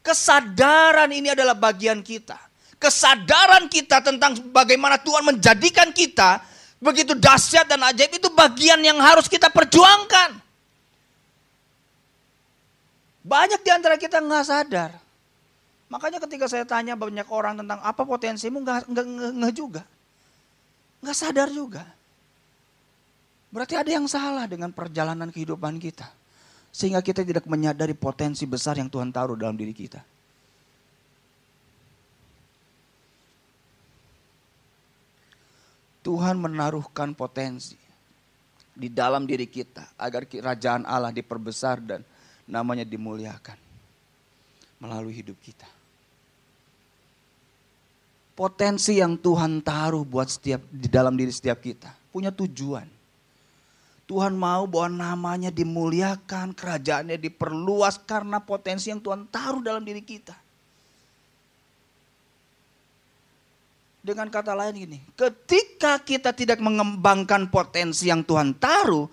Kesadaran 0.00 1.12
ini 1.12 1.36
adalah 1.36 1.52
bagian 1.52 2.00
kita. 2.00 2.40
Kesadaran 2.80 3.68
kita 3.68 4.00
tentang 4.00 4.40
bagaimana 4.48 4.96
Tuhan 4.96 5.28
menjadikan 5.28 5.92
kita 5.92 6.40
begitu 6.78 7.14
dahsyat 7.14 7.66
dan 7.66 7.82
ajaib 7.90 8.18
itu 8.18 8.30
bagian 8.30 8.78
yang 8.82 8.98
harus 9.02 9.26
kita 9.26 9.50
perjuangkan. 9.50 10.38
Banyak 13.28 13.60
di 13.60 13.70
antara 13.70 14.00
kita 14.00 14.22
nggak 14.24 14.46
sadar. 14.46 14.90
Makanya 15.88 16.20
ketika 16.20 16.48
saya 16.48 16.64
tanya 16.68 16.96
banyak 16.96 17.28
orang 17.28 17.60
tentang 17.60 17.80
apa 17.80 18.02
potensimu, 18.04 18.60
nggak 18.60 18.88
nggak 19.36 19.54
juga, 19.56 19.82
nggak 21.00 21.16
sadar 21.16 21.48
juga. 21.48 21.84
Berarti 23.48 23.80
ada 23.80 23.88
yang 23.88 24.04
salah 24.04 24.44
dengan 24.44 24.68
perjalanan 24.68 25.32
kehidupan 25.32 25.80
kita, 25.80 26.04
sehingga 26.68 27.00
kita 27.00 27.24
tidak 27.24 27.48
menyadari 27.48 27.96
potensi 27.96 28.44
besar 28.44 28.76
yang 28.76 28.92
Tuhan 28.92 29.08
taruh 29.08 29.36
dalam 29.36 29.56
diri 29.56 29.72
kita. 29.72 30.04
Tuhan 36.08 36.40
menaruhkan 36.40 37.12
potensi 37.12 37.76
di 38.72 38.88
dalam 38.88 39.28
diri 39.28 39.44
kita 39.44 40.00
agar 40.00 40.24
kerajaan 40.24 40.88
Allah 40.88 41.12
diperbesar 41.12 41.84
dan 41.84 42.00
namanya 42.48 42.88
dimuliakan 42.88 43.60
melalui 44.80 45.12
hidup 45.20 45.36
kita 45.44 45.68
potensi 48.38 49.02
yang 49.02 49.18
Tuhan 49.18 49.66
taruh 49.66 50.06
buat 50.06 50.30
setiap 50.30 50.62
di 50.70 50.86
dalam 50.86 51.18
diri 51.18 51.34
setiap 51.34 51.58
kita 51.58 51.90
punya 52.14 52.30
tujuan. 52.30 52.86
Tuhan 54.08 54.32
mau 54.32 54.64
bahwa 54.64 54.88
namanya 55.12 55.52
dimuliakan, 55.52 56.56
kerajaannya 56.56 57.20
diperluas 57.20 58.00
karena 58.08 58.40
potensi 58.40 58.88
yang 58.88 59.04
Tuhan 59.04 59.28
taruh 59.28 59.60
dalam 59.60 59.84
diri 59.84 60.00
kita. 60.00 60.32
Dengan 64.08 64.32
kata 64.32 64.56
lain 64.56 64.88
gini, 64.88 64.98
ketika 65.12 66.00
kita 66.00 66.32
tidak 66.32 66.64
mengembangkan 66.64 67.44
potensi 67.52 68.08
yang 68.08 68.24
Tuhan 68.24 68.56
taruh, 68.56 69.04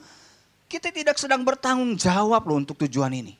kita 0.72 0.88
tidak 0.88 1.20
sedang 1.20 1.44
bertanggung 1.44 2.00
jawab 2.00 2.48
loh 2.48 2.64
untuk 2.64 2.80
tujuan 2.88 3.12
ini. 3.12 3.36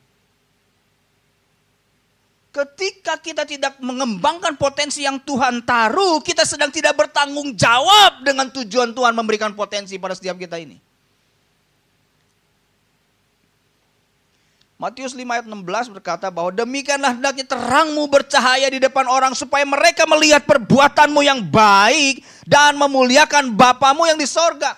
Ketika 2.52 3.16
kita 3.24 3.48
tidak 3.48 3.80
mengembangkan 3.80 4.60
potensi 4.60 5.08
yang 5.08 5.16
Tuhan 5.24 5.64
taruh, 5.64 6.20
kita 6.20 6.44
sedang 6.44 6.68
tidak 6.68 6.92
bertanggung 6.92 7.56
jawab 7.56 8.20
dengan 8.20 8.52
tujuan 8.52 8.92
Tuhan 8.92 9.16
memberikan 9.16 9.56
potensi 9.56 9.96
pada 9.96 10.12
setiap 10.12 10.36
kita 10.36 10.60
ini. 10.60 10.76
Matius 14.76 15.16
5 15.16 15.24
ayat 15.24 15.48
16 15.48 15.96
berkata 15.96 16.28
bahwa 16.28 16.52
demikianlah 16.52 17.16
hendaknya 17.16 17.48
terangmu 17.48 18.04
bercahaya 18.12 18.68
di 18.68 18.76
depan 18.76 19.08
orang 19.08 19.32
supaya 19.32 19.64
mereka 19.64 20.04
melihat 20.04 20.44
perbuatanmu 20.44 21.24
yang 21.24 21.40
baik 21.40 22.20
dan 22.44 22.76
memuliakan 22.76 23.56
Bapamu 23.56 24.04
yang 24.04 24.20
di 24.20 24.28
sorga. 24.28 24.76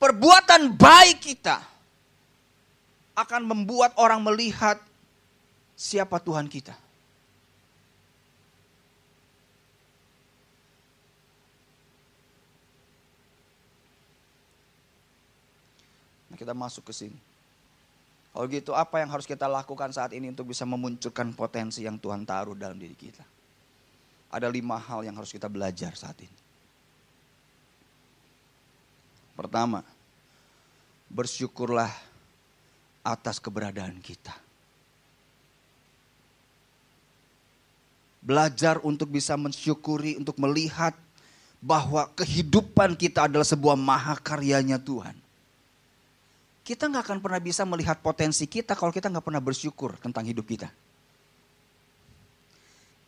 Perbuatan 0.00 0.72
baik 0.72 1.20
kita 1.20 1.60
akan 3.12 3.44
membuat 3.44 3.92
orang 4.00 4.24
melihat 4.24 4.80
siapa 5.76 6.16
Tuhan 6.16 6.48
kita. 6.48 6.72
Nah, 16.32 16.40
kita 16.40 16.56
masuk 16.56 16.88
ke 16.88 16.96
sini. 16.96 17.31
Kalau 18.32 18.48
gitu 18.48 18.72
apa 18.72 18.96
yang 18.96 19.12
harus 19.12 19.28
kita 19.28 19.44
lakukan 19.44 19.92
saat 19.92 20.16
ini 20.16 20.32
untuk 20.32 20.48
bisa 20.48 20.64
memunculkan 20.64 21.36
potensi 21.36 21.84
yang 21.84 22.00
Tuhan 22.00 22.24
taruh 22.24 22.56
dalam 22.56 22.80
diri 22.80 22.96
kita? 22.96 23.20
Ada 24.32 24.48
lima 24.48 24.80
hal 24.80 25.04
yang 25.04 25.12
harus 25.20 25.28
kita 25.28 25.52
belajar 25.52 25.92
saat 25.92 26.16
ini. 26.24 26.38
Pertama, 29.36 29.84
bersyukurlah 31.12 31.92
atas 33.04 33.36
keberadaan 33.36 34.00
kita. 34.00 34.32
Belajar 38.24 38.80
untuk 38.80 39.12
bisa 39.12 39.36
mensyukuri, 39.36 40.16
untuk 40.16 40.40
melihat 40.40 40.96
bahwa 41.60 42.08
kehidupan 42.16 42.96
kita 42.96 43.28
adalah 43.28 43.44
sebuah 43.44 43.76
mahakaryanya 43.76 44.80
Tuhan. 44.80 45.21
Kita 46.62 46.86
nggak 46.86 47.02
akan 47.02 47.18
pernah 47.18 47.42
bisa 47.42 47.66
melihat 47.66 47.98
potensi 47.98 48.46
kita 48.46 48.78
kalau 48.78 48.94
kita 48.94 49.10
nggak 49.10 49.26
pernah 49.26 49.42
bersyukur 49.42 49.98
tentang 49.98 50.22
hidup 50.22 50.46
kita. 50.46 50.70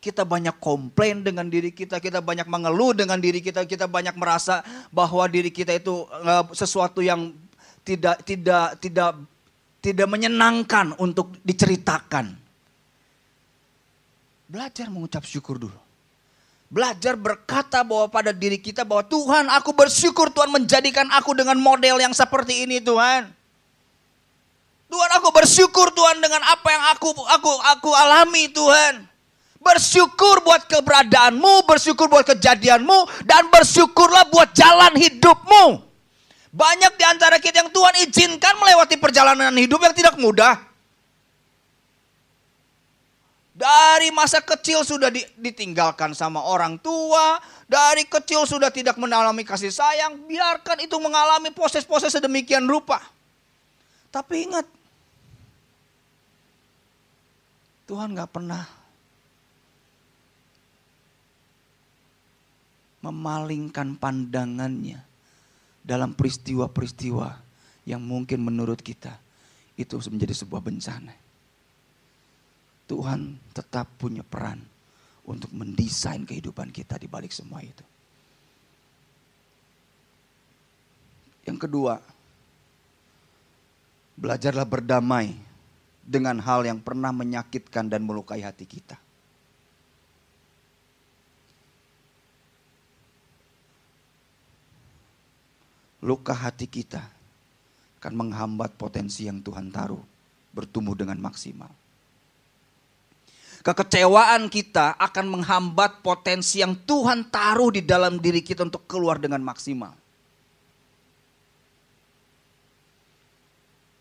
Kita 0.03 0.21
banyak 0.21 0.61
komplain 0.61 1.25
dengan 1.25 1.49
diri 1.49 1.71
kita, 1.73 1.97
kita 1.97 2.21
banyak 2.21 2.45
mengeluh 2.45 2.93
dengan 2.93 3.17
diri 3.17 3.41
kita, 3.41 3.65
kita 3.65 3.89
banyak 3.89 4.13
merasa 4.19 4.61
bahwa 4.93 5.25
diri 5.25 5.49
kita 5.49 5.73
itu 5.73 6.05
sesuatu 6.53 7.01
yang 7.01 7.33
tidak 7.81 8.21
tidak 8.21 8.77
tidak 8.83 9.17
tidak 9.81 10.07
menyenangkan 10.09 10.93
untuk 11.01 11.33
diceritakan. 11.41 12.37
Belajar 14.45 14.93
mengucap 14.93 15.25
syukur 15.25 15.57
dulu. 15.57 15.79
Belajar 16.69 17.13
berkata 17.13 17.85
bahwa 17.85 18.09
pada 18.09 18.33
diri 18.33 18.57
kita 18.57 18.81
bahwa 18.81 19.05
Tuhan 19.05 19.49
aku 19.53 19.73
bersyukur 19.73 20.29
Tuhan 20.33 20.49
menjadikan 20.49 21.09
aku 21.13 21.37
dengan 21.37 21.57
model 21.61 22.01
yang 22.01 22.13
seperti 22.13 22.65
ini 22.65 22.81
Tuhan. 22.81 23.34
Tuhan 24.95 25.11
aku 25.19 25.29
bersyukur 25.35 25.91
Tuhan 25.91 26.23
dengan 26.23 26.39
apa 26.47 26.71
yang 26.71 26.83
aku 26.95 27.11
aku 27.27 27.51
aku 27.75 27.89
alami 27.91 28.47
Tuhan. 28.47 29.03
Bersyukur 29.59 30.39
buat 30.45 30.63
keberadaanmu, 30.71 31.67
bersyukur 31.67 32.07
buat 32.07 32.23
kejadianmu, 32.23 33.27
dan 33.27 33.49
bersyukurlah 33.51 34.29
buat 34.31 34.55
jalan 34.55 34.93
hidupmu. 34.95 35.83
Banyak 36.53 36.93
di 36.95 37.03
antara 37.03 37.41
kita 37.41 37.65
yang 37.65 37.73
Tuhan 37.73 38.07
izinkan 38.07 38.55
melewati 38.55 38.95
perjalanan 38.95 39.51
hidup 39.57 39.83
yang 39.83 39.91
tidak 39.91 40.15
mudah. 40.15 40.63
Dari 43.51 44.13
masa 44.15 44.39
kecil 44.39 44.85
sudah 44.85 45.11
ditinggalkan 45.35 46.15
sama 46.15 46.45
orang 46.45 46.79
tua, 46.79 47.41
dari 47.67 48.07
kecil 48.07 48.47
sudah 48.47 48.71
tidak 48.71 48.95
mengalami 49.01 49.43
kasih 49.43 49.73
sayang, 49.73 50.23
biarkan 50.29 50.87
itu 50.87 50.95
mengalami 51.01 51.51
proses-proses 51.51 52.13
sedemikian 52.13 52.63
rupa. 52.69 53.01
Tapi 54.13 54.47
ingat, 54.47 54.63
Tuhan 57.85 58.17
gak 58.17 58.33
pernah 58.33 58.65
memalingkan 63.05 63.93
pandangannya 64.01 64.97
dalam 65.85 66.17
peristiwa-peristiwa 66.17 67.29
yang 67.85 68.01
mungkin 68.01 68.41
menurut 68.41 68.81
kita 68.81 69.21
itu 69.77 70.01
menjadi 70.09 70.33
sebuah 70.33 70.65
bencana. 70.65 71.13
Tuhan 72.89 73.37
tetap 73.53 73.85
punya 74.01 74.25
peran 74.25 74.61
untuk 75.25 75.53
mendesain 75.53 76.25
kehidupan 76.25 76.73
kita 76.73 76.97
di 76.97 77.05
balik 77.05 77.29
semua 77.29 77.61
itu. 77.61 77.85
Yang 81.45 81.69
kedua, 81.69 82.01
belajarlah 84.17 84.65
berdamai 84.65 85.37
dengan 86.05 86.37
hal 86.37 86.61
yang 86.69 86.77
pernah 86.77 87.09
menyakitkan 87.09 87.89
dan 87.89 88.05
melukai 88.05 88.45
hati 88.45 88.69
kita. 88.69 88.95
Luka 96.05 96.37
hati 96.37 96.69
kita 96.69 97.01
akan 97.97 98.13
menghambat 98.13 98.77
potensi 98.77 99.25
yang 99.25 99.41
Tuhan 99.41 99.73
taruh 99.73 100.05
bertumbuh 100.53 100.93
dengan 100.93 101.17
maksimal. 101.17 101.73
Kekecewaan 103.65 104.45
kita 104.53 104.93
akan 105.01 105.25
menghambat 105.25 106.05
potensi 106.05 106.61
yang 106.61 106.77
Tuhan 106.85 107.33
taruh 107.33 107.73
di 107.73 107.81
dalam 107.81 108.21
diri 108.21 108.45
kita 108.45 108.61
untuk 108.61 108.85
keluar 108.85 109.17
dengan 109.17 109.41
maksimal. 109.41 110.04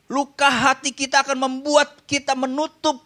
Luka 0.05 0.47
hati 0.47 0.93
kita 0.93 1.25
akan 1.25 1.49
membuat 1.49 2.05
kita 2.05 2.37
menutup 2.37 3.01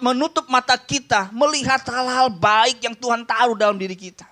menutup 0.00 0.48
mata 0.48 0.80
kita 0.80 1.28
melihat 1.34 1.84
hal-hal 1.84 2.32
baik 2.32 2.80
yang 2.80 2.96
Tuhan 2.96 3.26
taruh 3.28 3.52
dalam 3.52 3.76
diri 3.76 3.92
kita. 3.92 4.24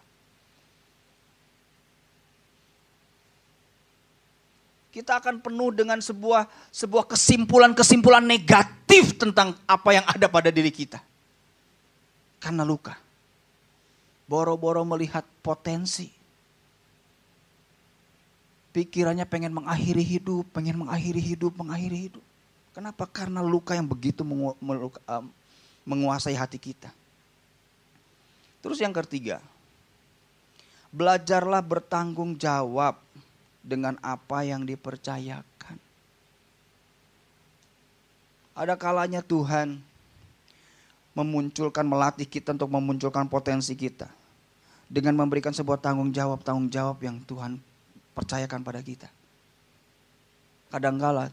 Kita 4.93 5.21
akan 5.21 5.41
penuh 5.41 5.73
dengan 5.73 6.01
sebuah 6.01 6.49
sebuah 6.69 7.09
kesimpulan-kesimpulan 7.09 8.25
negatif 8.25 9.17
tentang 9.17 9.57
apa 9.65 9.91
yang 9.93 10.05
ada 10.05 10.29
pada 10.29 10.53
diri 10.53 10.69
kita 10.69 11.01
karena 12.41 12.67
luka. 12.67 12.97
Boro-boro 14.29 14.85
melihat 14.85 15.25
potensi. 15.41 16.22
Pikirannya 18.73 19.29
pengen 19.29 19.53
mengakhiri 19.53 20.01
hidup, 20.01 20.49
pengen 20.49 20.81
mengakhiri 20.81 21.21
hidup, 21.21 21.53
mengakhiri 21.61 22.09
hidup. 22.09 22.25
Kenapa? 22.73 23.05
Karena 23.05 23.45
luka 23.45 23.77
yang 23.77 23.85
begitu 23.85 24.25
mengu 24.25 24.57
meluka, 24.65 24.97
um, 25.05 25.29
menguasai 25.85 26.33
hati 26.33 26.57
kita. 26.57 26.89
Terus 28.65 28.81
yang 28.81 28.97
ketiga, 28.97 29.45
belajarlah 30.89 31.61
bertanggung 31.61 32.33
jawab 32.41 32.97
dengan 33.61 34.01
apa 34.01 34.41
yang 34.49 34.65
dipercayakan. 34.65 35.77
Ada 38.57 38.73
kalanya 38.81 39.21
Tuhan 39.21 39.85
memunculkan, 41.13 41.85
melatih 41.85 42.25
kita 42.25 42.57
untuk 42.57 42.73
memunculkan 42.73 43.29
potensi 43.29 43.77
kita. 43.77 44.09
Dengan 44.89 45.17
memberikan 45.17 45.53
sebuah 45.53 45.81
tanggung 45.81 46.09
jawab-tanggung 46.13 46.73
jawab 46.73 47.01
yang 47.05 47.21
Tuhan 47.25 47.61
percayakan 48.13 48.61
pada 48.65 48.81
kita. 48.81 49.09
Kadangkala 50.73 51.29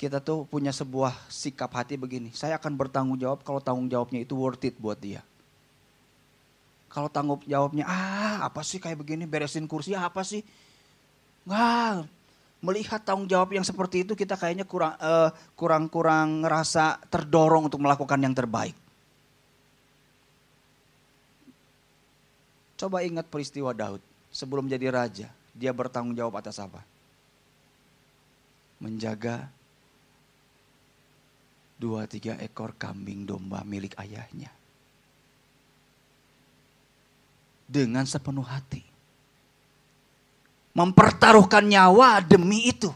kita 0.00 0.16
tuh 0.24 0.48
punya 0.48 0.72
sebuah 0.72 1.12
sikap 1.28 1.68
hati 1.76 2.00
begini, 2.00 2.32
saya 2.32 2.56
akan 2.56 2.72
bertanggung 2.72 3.20
jawab 3.20 3.44
kalau 3.44 3.60
tanggung 3.60 3.84
jawabnya 3.84 4.24
itu 4.24 4.32
worth 4.32 4.64
it 4.64 4.72
buat 4.80 4.96
dia. 4.96 5.20
Kalau 6.88 7.12
tanggung 7.12 7.44
jawabnya, 7.44 7.84
ah 7.84 8.48
apa 8.48 8.64
sih 8.64 8.80
kayak 8.80 8.98
begini, 8.98 9.28
beresin 9.28 9.68
kursi 9.68 9.92
apa 9.92 10.24
sih? 10.24 10.40
Wah, 11.44 12.02
melihat 12.64 13.00
tanggung 13.04 13.28
jawab 13.28 13.52
yang 13.52 13.64
seperti 13.64 14.04
itu 14.08 14.12
kita 14.16 14.36
kayaknya 14.36 14.64
kurang 14.64 14.96
uh, 15.00 15.32
kurang 15.56 15.88
kurang 15.88 16.44
ngerasa 16.44 17.00
terdorong 17.12 17.68
untuk 17.68 17.80
melakukan 17.80 18.20
yang 18.20 18.32
terbaik. 18.36 18.76
Coba 22.80 23.04
ingat 23.04 23.28
peristiwa 23.28 23.76
Daud. 23.76 24.00
Sebelum 24.32 24.70
jadi 24.70 24.88
raja, 24.88 25.28
dia 25.54 25.74
bertanggung 25.74 26.14
jawab 26.14 26.38
atas 26.40 26.58
apa? 26.62 26.82
Menjaga 28.80 29.50
dua 31.80 32.04
tiga 32.08 32.36
ekor 32.40 32.76
kambing 32.76 33.24
domba 33.28 33.64
milik 33.64 33.96
ayahnya. 34.00 34.52
Dengan 37.70 38.02
sepenuh 38.06 38.44
hati. 38.44 38.82
Mempertaruhkan 40.74 41.66
nyawa 41.66 42.22
demi 42.22 42.70
itu. 42.70 42.90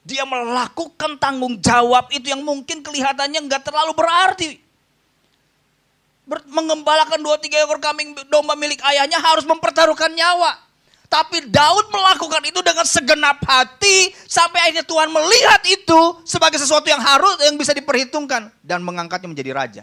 Dia 0.00 0.24
melakukan 0.24 1.20
tanggung 1.20 1.60
jawab 1.60 2.08
itu 2.10 2.32
yang 2.32 2.40
mungkin 2.40 2.80
kelihatannya 2.80 3.46
nggak 3.46 3.62
terlalu 3.68 3.92
berarti 3.92 4.70
mengembalakan 6.46 7.18
dua 7.18 7.42
tiga 7.42 7.58
ekor 7.66 7.82
kambing 7.82 8.14
domba 8.30 8.54
milik 8.54 8.78
ayahnya 8.86 9.18
harus 9.18 9.42
mempertaruhkan 9.42 10.14
nyawa. 10.14 10.69
Tapi 11.10 11.50
Daud 11.50 11.90
melakukan 11.90 12.38
itu 12.46 12.62
dengan 12.62 12.86
segenap 12.86 13.42
hati 13.42 14.14
sampai 14.30 14.70
akhirnya 14.70 14.86
Tuhan 14.86 15.10
melihat 15.10 15.58
itu 15.66 16.00
sebagai 16.22 16.62
sesuatu 16.62 16.86
yang 16.86 17.02
harus 17.02 17.34
yang 17.42 17.58
bisa 17.58 17.74
diperhitungkan 17.74 18.46
dan 18.62 18.78
mengangkatnya 18.78 19.26
menjadi 19.26 19.50
raja. 19.50 19.82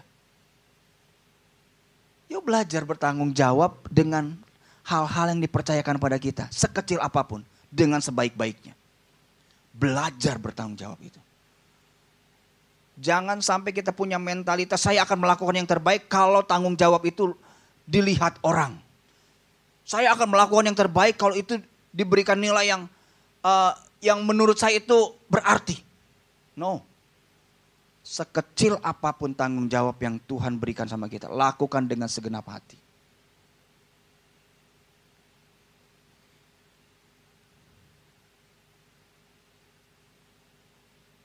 Yuk 2.32 2.48
belajar 2.48 2.88
bertanggung 2.88 3.36
jawab 3.36 3.76
dengan 3.92 4.40
hal-hal 4.88 5.36
yang 5.36 5.44
dipercayakan 5.44 6.00
pada 6.00 6.16
kita, 6.16 6.48
sekecil 6.48 7.04
apa 7.04 7.28
pun, 7.28 7.44
dengan 7.68 8.00
sebaik-baiknya. 8.00 8.72
Belajar 9.76 10.40
bertanggung 10.40 10.80
jawab 10.80 11.00
itu. 11.04 11.20
Jangan 13.04 13.44
sampai 13.44 13.76
kita 13.76 13.92
punya 13.92 14.16
mentalitas 14.16 14.80
saya 14.80 15.04
akan 15.04 15.28
melakukan 15.28 15.60
yang 15.60 15.68
terbaik 15.68 16.08
kalau 16.08 16.40
tanggung 16.42 16.80
jawab 16.80 17.04
itu 17.04 17.36
dilihat 17.84 18.40
orang. 18.48 18.87
Saya 19.88 20.12
akan 20.12 20.36
melakukan 20.36 20.68
yang 20.68 20.76
terbaik 20.76 21.16
kalau 21.16 21.32
itu 21.32 21.64
diberikan 21.96 22.36
nilai 22.36 22.68
yang 22.68 22.92
uh, 23.40 23.72
yang 24.04 24.20
menurut 24.28 24.60
saya 24.60 24.84
itu 24.84 25.16
berarti. 25.32 25.80
No. 26.60 26.84
Sekecil 28.04 28.76
apa 28.84 29.16
pun 29.16 29.32
tanggung 29.32 29.72
jawab 29.72 29.96
yang 30.04 30.20
Tuhan 30.28 30.60
berikan 30.60 30.88
sama 30.88 31.08
kita, 31.08 31.32
lakukan 31.32 31.88
dengan 31.88 32.12
segenap 32.12 32.44
hati. 32.52 32.80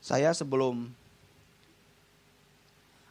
Saya 0.03 0.35
sebelum 0.35 0.91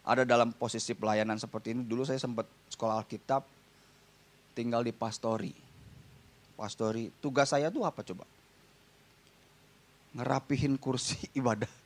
ada 0.04 0.28
dalam 0.28 0.52
posisi 0.52 0.92
pelayanan 0.92 1.40
seperti 1.40 1.72
ini, 1.72 1.88
dulu 1.88 2.04
saya 2.04 2.20
sempat 2.20 2.44
sekolah 2.68 3.00
Alkitab, 3.00 3.48
tinggal 4.54 4.86
di 4.86 4.94
pastori. 4.96 5.54
Pastori, 6.56 7.10
tugas 7.24 7.50
saya 7.50 7.74
tuh 7.74 7.88
apa 7.88 8.06
coba? 8.06 8.26
Ngerapihin 10.14 10.76
kursi 10.78 11.18
ibadah 11.40 11.82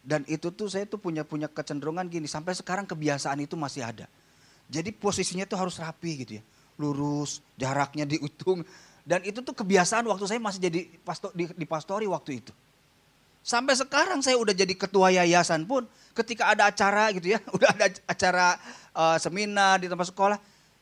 dan 0.00 0.24
itu 0.24 0.48
tuh 0.48 0.66
saya 0.66 0.88
tuh 0.88 0.96
punya 0.96 1.22
punya 1.28 1.46
kecenderungan 1.46 2.08
gini, 2.08 2.24
sampai 2.24 2.56
sekarang 2.56 2.88
kebiasaan 2.88 3.44
itu 3.44 3.54
masih 3.54 3.84
ada. 3.84 4.08
Jadi 4.70 4.90
posisinya 4.96 5.44
tuh 5.44 5.60
harus 5.60 5.76
rapi 5.76 6.24
gitu 6.24 6.32
ya. 6.40 6.42
Lurus, 6.80 7.44
jaraknya 7.60 8.08
dihitung. 8.08 8.64
Dan 9.04 9.20
itu 9.28 9.44
tuh 9.44 9.52
kebiasaan 9.52 10.08
waktu 10.08 10.24
saya 10.24 10.40
masih 10.40 10.60
jadi 10.62 10.88
pastor, 11.04 11.34
di, 11.36 11.46
di 11.52 11.66
pastori 11.68 12.08
waktu 12.08 12.40
itu. 12.40 12.52
Sampai 13.44 13.76
sekarang 13.76 14.20
saya 14.24 14.36
udah 14.36 14.52
jadi 14.52 14.72
ketua 14.76 15.12
yayasan 15.12 15.64
pun 15.64 15.84
ketika 16.16 16.52
ada 16.52 16.68
acara 16.68 17.12
gitu 17.12 17.36
ya, 17.36 17.40
udah 17.56 17.68
ada 17.76 17.86
acara 18.08 18.46
uh, 18.96 19.16
seminar 19.20 19.84
di 19.84 19.86
tempat 19.86 20.08
sekolah, 20.08 20.38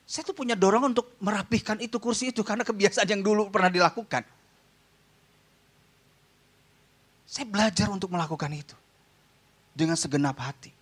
saya 0.09 0.25
tuh 0.25 0.33
punya 0.33 0.57
dorongan 0.57 0.97
untuk 0.97 1.13
merapihkan 1.21 1.77
itu 1.85 2.01
kursi 2.01 2.33
itu 2.33 2.41
karena 2.41 2.65
kebiasaan 2.65 3.05
yang 3.05 3.21
dulu 3.21 3.53
pernah 3.53 3.69
dilakukan. 3.69 4.25
Saya 7.29 7.45
belajar 7.45 7.93
untuk 7.93 8.09
melakukan 8.09 8.49
itu 8.57 8.73
dengan 9.77 10.01
segenap 10.01 10.33
hati. 10.41 10.73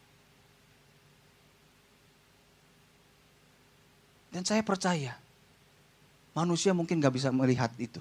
Dan 4.31 4.47
saya 4.47 4.63
percaya, 4.63 5.19
manusia 6.31 6.71
mungkin 6.71 7.03
gak 7.03 7.19
bisa 7.19 7.35
melihat 7.35 7.75
itu. 7.83 7.99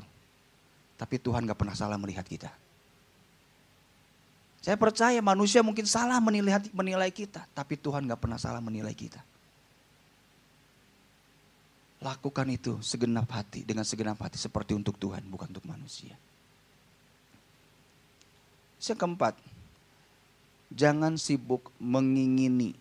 Tapi 0.94 1.18
Tuhan 1.18 1.50
gak 1.50 1.58
pernah 1.58 1.74
salah 1.74 1.98
melihat 1.98 2.28
kita. 2.30 2.54
Saya 4.62 4.78
percaya 4.78 5.18
manusia 5.26 5.66
mungkin 5.66 5.90
salah 5.90 6.22
menilai, 6.22 6.70
menilai 6.70 7.10
kita. 7.10 7.50
Tapi 7.50 7.82
Tuhan 7.82 8.06
gak 8.06 8.22
pernah 8.22 8.38
salah 8.38 8.62
menilai 8.62 8.94
kita. 8.94 9.26
Lakukan 12.06 12.46
itu 12.54 12.78
segenap 12.86 13.26
hati, 13.34 13.66
dengan 13.66 13.82
segenap 13.82 14.22
hati 14.22 14.38
seperti 14.38 14.78
untuk 14.78 14.94
Tuhan, 15.02 15.26
bukan 15.26 15.50
untuk 15.50 15.66
manusia. 15.66 16.14
Yang 18.78 19.02
keempat, 19.02 19.34
jangan 20.70 21.18
sibuk 21.18 21.74
mengingini 21.82 22.78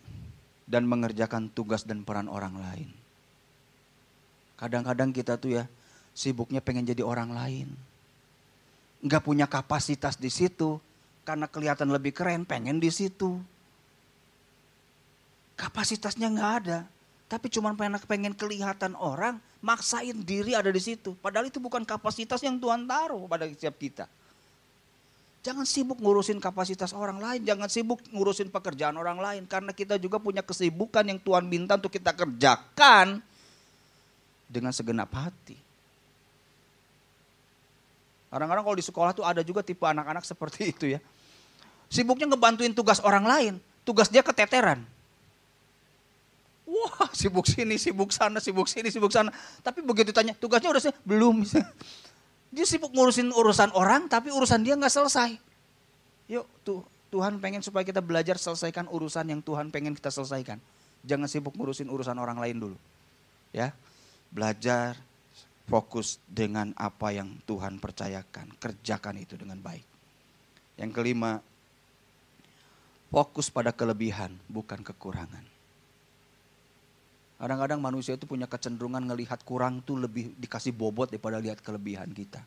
dan 0.69 0.85
mengerjakan 0.85 1.49
tugas 1.49 1.89
dan 1.89 2.05
peran 2.05 2.29
orang 2.29 2.61
lain. 2.61 2.93
Kadang-kadang 4.61 5.17
kita 5.17 5.41
tuh 5.41 5.61
ya 5.61 5.65
sibuknya 6.13 6.61
pengen 6.61 6.85
jadi 6.85 7.01
orang 7.01 7.33
lain. 7.33 7.69
Nggak 9.01 9.25
punya 9.25 9.49
kapasitas 9.49 10.21
di 10.21 10.29
situ 10.29 10.77
karena 11.25 11.49
kelihatan 11.49 11.89
lebih 11.89 12.13
keren 12.13 12.45
pengen 12.45 12.77
di 12.77 12.93
situ. 12.93 13.41
Kapasitasnya 15.57 16.29
nggak 16.29 16.53
ada. 16.65 16.79
Tapi 17.35 17.51
cuma 17.51 17.75
pengen, 17.75 17.99
pengen 18.07 18.31
kelihatan 18.31 18.95
orang, 18.95 19.43
maksain 19.59 20.15
diri 20.23 20.55
ada 20.55 20.71
di 20.71 20.79
situ. 20.79 21.19
Padahal 21.19 21.51
itu 21.51 21.59
bukan 21.59 21.83
kapasitas 21.83 22.39
yang 22.47 22.63
Tuhan 22.63 22.87
taruh 22.87 23.27
pada 23.27 23.43
setiap 23.51 23.75
kita. 23.75 24.07
Jangan 25.43 25.67
sibuk 25.67 25.99
ngurusin 25.99 26.39
kapasitas 26.39 26.95
orang 26.95 27.19
lain, 27.19 27.43
jangan 27.43 27.67
sibuk 27.67 27.99
ngurusin 28.15 28.55
pekerjaan 28.55 28.95
orang 28.95 29.19
lain. 29.19 29.43
Karena 29.51 29.75
kita 29.75 29.99
juga 29.99 30.23
punya 30.23 30.47
kesibukan 30.47 31.03
yang 31.03 31.19
Tuhan 31.19 31.51
minta 31.51 31.75
untuk 31.75 31.91
kita 31.91 32.15
kerjakan 32.15 33.19
dengan 34.47 34.71
segenap 34.71 35.11
hati. 35.11 35.59
Kadang-kadang 38.31 38.63
kalau 38.63 38.79
di 38.79 38.87
sekolah 38.87 39.11
tuh 39.11 39.27
ada 39.27 39.43
juga 39.43 39.67
tipe 39.67 39.83
anak-anak 39.83 40.23
seperti 40.23 40.71
itu 40.71 40.87
ya. 40.95 41.03
Sibuknya 41.91 42.31
ngebantuin 42.31 42.71
tugas 42.71 43.03
orang 43.03 43.27
lain, 43.27 43.55
tugas 43.83 44.07
dia 44.07 44.23
keteteran. 44.23 44.94
Wah 46.85 47.09
sibuk 47.17 47.49
sini, 47.49 47.81
sibuk 47.81 48.13
sana, 48.13 48.39
sibuk 48.39 48.69
sini, 48.69 48.93
sibuk 48.93 49.09
sana. 49.09 49.33
Tapi 49.65 49.81
begitu 49.81 50.13
tanya, 50.13 50.37
tugasnya 50.37 50.69
udah 50.69 50.83
sih? 50.85 50.95
Belum. 51.03 51.41
Dia 52.55 52.67
sibuk 52.69 52.95
ngurusin 52.95 53.35
urusan 53.35 53.75
orang 53.75 54.07
tapi 54.07 54.31
urusan 54.31 54.63
dia 54.63 54.79
nggak 54.79 54.95
selesai. 54.95 55.35
Yuk 56.31 56.47
tuh 56.63 56.87
Tuhan 57.11 57.43
pengen 57.43 57.59
supaya 57.67 57.83
kita 57.83 57.99
belajar 57.99 58.39
selesaikan 58.39 58.87
urusan 58.87 59.27
yang 59.27 59.43
Tuhan 59.43 59.75
pengen 59.75 59.91
kita 59.91 60.15
selesaikan. 60.15 60.63
Jangan 61.03 61.27
sibuk 61.27 61.51
ngurusin 61.59 61.91
urusan 61.91 62.15
orang 62.15 62.39
lain 62.39 62.63
dulu. 62.63 62.79
Ya. 63.51 63.75
Belajar 64.31 64.95
fokus 65.67 66.23
dengan 66.31 66.71
apa 66.79 67.11
yang 67.11 67.35
Tuhan 67.43 67.83
percayakan, 67.83 68.55
kerjakan 68.63 69.19
itu 69.19 69.35
dengan 69.35 69.59
baik. 69.59 69.83
Yang 70.79 70.91
kelima, 70.95 71.43
fokus 73.11 73.51
pada 73.51 73.71
kelebihan 73.71 74.35
bukan 74.51 74.83
kekurangan. 74.83 75.54
Kadang-kadang 77.35 77.83
manusia 77.83 78.15
itu 78.15 78.25
punya 78.25 78.47
kecenderungan 78.47 79.05
ngelihat 79.11 79.43
kurang 79.43 79.83
tuh 79.83 79.99
lebih 79.99 80.33
dikasih 80.39 80.71
bobot 80.71 81.11
daripada 81.11 81.43
lihat 81.43 81.59
kelebihan 81.61 82.09
kita. 82.15 82.41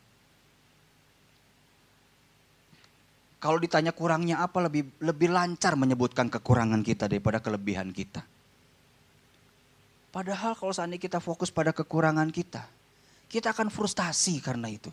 Kalau 3.38 3.58
ditanya 3.62 3.94
kurangnya 3.94 4.42
apa 4.42 4.66
lebih 4.66 4.90
lebih 4.98 5.30
lancar 5.30 5.78
menyebutkan 5.78 6.26
kekurangan 6.26 6.82
kita 6.82 7.06
daripada 7.06 7.38
kelebihan 7.38 7.94
kita. 7.94 8.26
Padahal 10.10 10.58
kalau 10.58 10.74
seandainya 10.74 11.04
kita 11.06 11.22
fokus 11.22 11.52
pada 11.52 11.70
kekurangan 11.70 12.34
kita, 12.34 12.66
kita 13.30 13.54
akan 13.54 13.70
frustasi 13.70 14.42
karena 14.42 14.66
itu. 14.72 14.90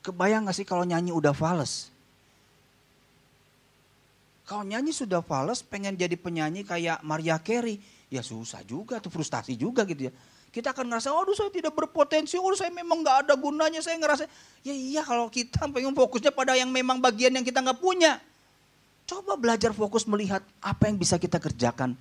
Kebayang 0.00 0.48
gak 0.48 0.56
sih 0.56 0.64
kalau 0.68 0.84
nyanyi 0.84 1.12
udah 1.12 1.32
fales? 1.36 1.93
Kalau 4.44 4.60
nyanyi 4.60 4.92
sudah 4.92 5.24
fals, 5.24 5.64
pengen 5.64 5.96
jadi 5.96 6.20
penyanyi 6.20 6.68
kayak 6.68 7.00
Maria 7.00 7.40
Carey, 7.40 7.80
ya 8.12 8.20
susah 8.20 8.60
juga 8.60 9.00
tuh, 9.00 9.08
frustasi 9.08 9.56
juga 9.56 9.88
gitu 9.88 10.08
ya. 10.08 10.12
Kita 10.52 10.70
akan 10.70 10.86
ngerasa, 10.86 11.10
aduh 11.10 11.34
saya 11.34 11.50
tidak 11.50 11.72
berpotensi, 11.72 12.36
aduh 12.36 12.54
saya 12.54 12.68
memang 12.68 13.00
nggak 13.00 13.26
ada 13.26 13.34
gunanya, 13.40 13.80
saya 13.80 13.96
ngerasa, 13.96 14.28
ya 14.62 14.70
iya 14.76 15.02
kalau 15.02 15.32
kita 15.32 15.64
pengen 15.72 15.96
fokusnya 15.96 16.30
pada 16.30 16.54
yang 16.54 16.68
memang 16.68 17.00
bagian 17.00 17.32
yang 17.32 17.42
kita 17.42 17.64
nggak 17.64 17.80
punya. 17.80 18.20
Coba 19.08 19.34
belajar 19.34 19.72
fokus 19.72 20.04
melihat 20.04 20.44
apa 20.60 20.92
yang 20.92 21.00
bisa 21.00 21.16
kita 21.16 21.40
kerjakan, 21.40 21.96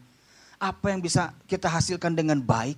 apa 0.60 0.86
yang 0.92 1.00
bisa 1.00 1.32
kita 1.48 1.72
hasilkan 1.72 2.12
dengan 2.12 2.44
baik, 2.44 2.76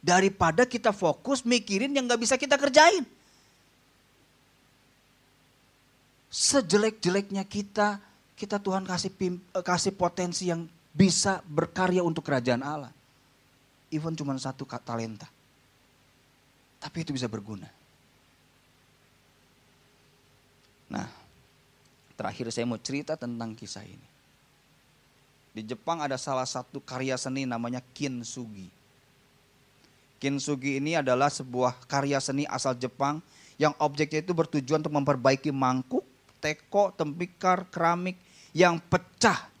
daripada 0.00 0.64
kita 0.64 0.90
fokus 0.90 1.44
mikirin 1.44 1.92
yang 1.92 2.08
nggak 2.08 2.20
bisa 2.24 2.34
kita 2.40 2.56
kerjain. 2.56 3.04
Sejelek-jeleknya 6.32 7.46
kita, 7.46 8.02
kita 8.36 8.60
Tuhan 8.60 8.84
kasih 8.84 9.10
pim, 9.16 9.40
eh, 9.40 9.64
kasih 9.64 9.96
potensi 9.96 10.52
yang 10.52 10.68
bisa 10.92 11.40
berkarya 11.48 12.04
untuk 12.04 12.22
kerajaan 12.28 12.60
Allah. 12.60 12.92
Even 13.88 14.12
cuma 14.12 14.36
satu 14.36 14.68
talenta. 14.68 15.24
Tapi 16.76 16.96
itu 17.00 17.16
bisa 17.16 17.26
berguna. 17.26 17.66
Nah, 20.92 21.08
terakhir 22.14 22.52
saya 22.52 22.68
mau 22.68 22.78
cerita 22.78 23.16
tentang 23.16 23.56
kisah 23.56 23.82
ini. 23.82 24.08
Di 25.56 25.64
Jepang 25.64 26.04
ada 26.04 26.20
salah 26.20 26.44
satu 26.44 26.84
karya 26.84 27.16
seni 27.16 27.48
namanya 27.48 27.80
kintsugi. 27.96 28.68
Kintsugi 30.20 30.76
ini 30.76 31.00
adalah 31.00 31.32
sebuah 31.32 31.88
karya 31.88 32.20
seni 32.20 32.44
asal 32.44 32.76
Jepang 32.76 33.24
yang 33.56 33.72
objeknya 33.80 34.20
itu 34.20 34.36
bertujuan 34.36 34.84
untuk 34.84 34.92
memperbaiki 34.92 35.48
mangkuk, 35.48 36.04
teko, 36.44 36.92
tembikar, 36.92 37.64
keramik 37.72 38.20
yang 38.56 38.80
pecah. 38.80 39.52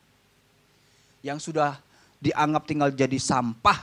yang 1.20 1.42
sudah 1.42 1.74
dianggap 2.22 2.70
tinggal 2.70 2.94
jadi 2.94 3.18
sampah. 3.18 3.82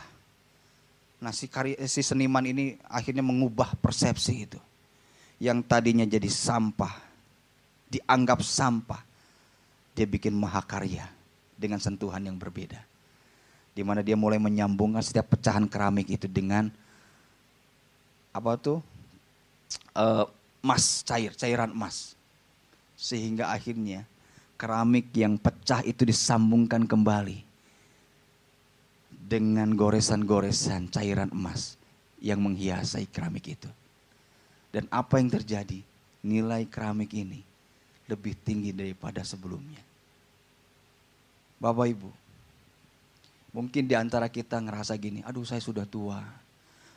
Nah 1.20 1.36
si, 1.36 1.52
karya, 1.52 1.76
si 1.92 2.00
seniman 2.00 2.40
ini 2.48 2.80
akhirnya 2.88 3.20
mengubah 3.20 3.76
persepsi 3.84 4.48
itu. 4.48 4.60
Yang 5.44 5.68
tadinya 5.68 6.08
jadi 6.08 6.32
sampah, 6.32 7.04
dianggap 7.92 8.40
sampah. 8.40 9.04
Dia 9.92 10.08
bikin 10.08 10.40
mahakarya 10.40 11.04
dengan 11.60 11.84
sentuhan 11.84 12.24
yang 12.24 12.40
berbeda. 12.40 12.80
Di 13.76 13.84
mana 13.84 14.00
dia 14.00 14.16
mulai 14.16 14.40
menyambungkan 14.40 15.04
setiap 15.04 15.36
pecahan 15.36 15.68
keramik 15.68 16.08
itu 16.08 16.32
dengan 16.32 16.72
apa 18.32 18.56
tuh 18.56 18.80
uh, 20.00 20.32
emas 20.64 21.04
cair, 21.04 21.36
cairan 21.36 21.76
emas. 21.76 22.16
Sehingga 22.96 23.52
akhirnya 23.52 24.08
keramik 24.64 25.12
yang 25.12 25.36
pecah 25.36 25.84
itu 25.84 26.08
disambungkan 26.08 26.88
kembali 26.88 27.44
dengan 29.12 29.76
goresan-goresan 29.76 30.88
cairan 30.88 31.28
emas 31.36 31.76
yang 32.24 32.40
menghiasi 32.40 33.04
keramik 33.12 33.60
itu. 33.60 33.68
Dan 34.72 34.88
apa 34.88 35.20
yang 35.20 35.28
terjadi? 35.28 35.84
Nilai 36.24 36.64
keramik 36.72 37.12
ini 37.12 37.44
lebih 38.08 38.40
tinggi 38.40 38.72
daripada 38.72 39.20
sebelumnya. 39.28 39.84
Bapak 41.60 41.92
Ibu, 41.92 42.08
mungkin 43.52 43.84
di 43.84 44.00
antara 44.00 44.32
kita 44.32 44.64
ngerasa 44.64 44.96
gini, 44.96 45.20
aduh 45.28 45.44
saya 45.44 45.60
sudah 45.60 45.84
tua, 45.84 46.24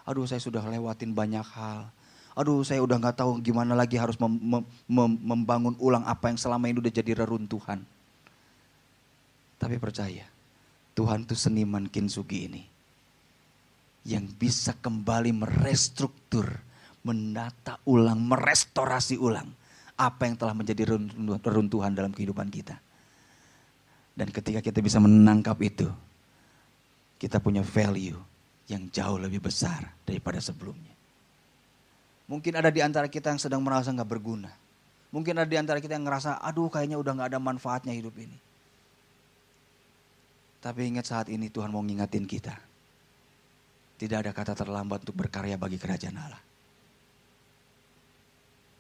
aduh 0.06 0.22
saya 0.22 0.38
sudah 0.38 0.62
lewatin 0.62 1.10
banyak 1.10 1.42
hal, 1.42 1.90
aduh 2.36 2.60
saya 2.60 2.84
udah 2.84 3.00
nggak 3.00 3.16
tahu 3.16 3.40
gimana 3.40 3.72
lagi 3.72 3.96
harus 3.96 4.20
mem 4.20 4.28
mem 4.36 4.64
mem 4.84 5.12
membangun 5.24 5.72
ulang 5.80 6.04
apa 6.04 6.28
yang 6.28 6.36
selama 6.36 6.68
ini 6.68 6.84
udah 6.84 6.92
jadi 6.92 7.24
reruntuhan. 7.24 7.80
Tapi 9.56 9.80
percaya, 9.80 10.28
Tuhan 10.92 11.24
itu 11.24 11.32
seniman 11.32 11.88
kinsugi 11.88 12.38
ini. 12.44 12.62
Yang 14.04 14.36
bisa 14.36 14.72
kembali 14.76 15.32
merestruktur, 15.32 16.60
menata 17.00 17.80
ulang, 17.88 18.20
merestorasi 18.20 19.16
ulang. 19.16 19.48
Apa 19.96 20.28
yang 20.28 20.36
telah 20.36 20.52
menjadi 20.52 20.92
reruntuhan 21.40 21.96
dalam 21.96 22.12
kehidupan 22.12 22.52
kita. 22.52 22.76
Dan 24.12 24.28
ketika 24.28 24.60
kita 24.60 24.84
bisa 24.84 25.00
menangkap 25.00 25.56
itu, 25.64 25.88
kita 27.16 27.40
punya 27.40 27.64
value 27.64 28.16
yang 28.68 28.88
jauh 28.92 29.16
lebih 29.16 29.40
besar 29.40 29.88
daripada 30.04 30.36
sebelumnya. 30.40 30.95
Mungkin 32.26 32.58
ada 32.58 32.74
di 32.74 32.82
antara 32.82 33.06
kita 33.06 33.30
yang 33.30 33.38
sedang 33.38 33.62
merasa 33.62 33.94
nggak 33.94 34.10
berguna. 34.10 34.50
Mungkin 35.14 35.38
ada 35.38 35.46
di 35.46 35.54
antara 35.54 35.78
kita 35.78 35.94
yang 35.94 36.04
ngerasa, 36.04 36.42
aduh 36.42 36.66
kayaknya 36.66 36.98
udah 36.98 37.12
nggak 37.14 37.30
ada 37.34 37.40
manfaatnya 37.40 37.94
hidup 37.94 38.18
ini. 38.18 38.34
Tapi 40.58 40.80
ingat 40.90 41.06
saat 41.06 41.30
ini 41.30 41.46
Tuhan 41.46 41.70
mau 41.70 41.78
ngingetin 41.86 42.26
kita. 42.26 42.58
Tidak 43.96 44.18
ada 44.18 44.34
kata 44.34 44.58
terlambat 44.58 45.06
untuk 45.06 45.16
berkarya 45.16 45.54
bagi 45.54 45.78
kerajaan 45.78 46.18
Allah. 46.18 46.42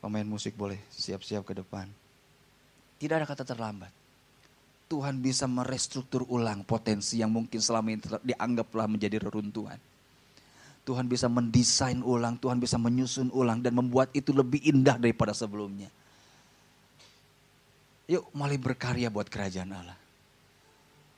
Pemain 0.02 0.26
musik 0.26 0.58
boleh 0.58 0.82
siap-siap 0.90 1.46
ke 1.46 1.54
depan. 1.56 1.86
Tidak 2.98 3.14
ada 3.14 3.24
kata 3.24 3.46
terlambat. 3.46 3.94
Tuhan 4.86 5.18
bisa 5.18 5.50
merestruktur 5.50 6.26
ulang 6.30 6.62
potensi 6.62 7.18
yang 7.18 7.32
mungkin 7.34 7.58
selama 7.58 7.90
ini 7.90 8.02
dianggap 8.22 8.66
telah 8.70 8.86
menjadi 8.86 9.18
reruntuhan. 9.22 9.78
Tuhan 10.86 11.10
bisa 11.10 11.26
mendesain 11.26 11.98
ulang, 11.98 12.38
Tuhan 12.38 12.62
bisa 12.62 12.78
menyusun 12.78 13.34
ulang 13.34 13.58
dan 13.58 13.74
membuat 13.74 14.14
itu 14.14 14.30
lebih 14.30 14.62
indah 14.62 14.94
daripada 14.94 15.34
sebelumnya. 15.34 15.90
Yuk 18.06 18.30
mulai 18.30 18.54
berkarya 18.54 19.10
buat 19.10 19.26
kerajaan 19.26 19.74
Allah. 19.74 19.98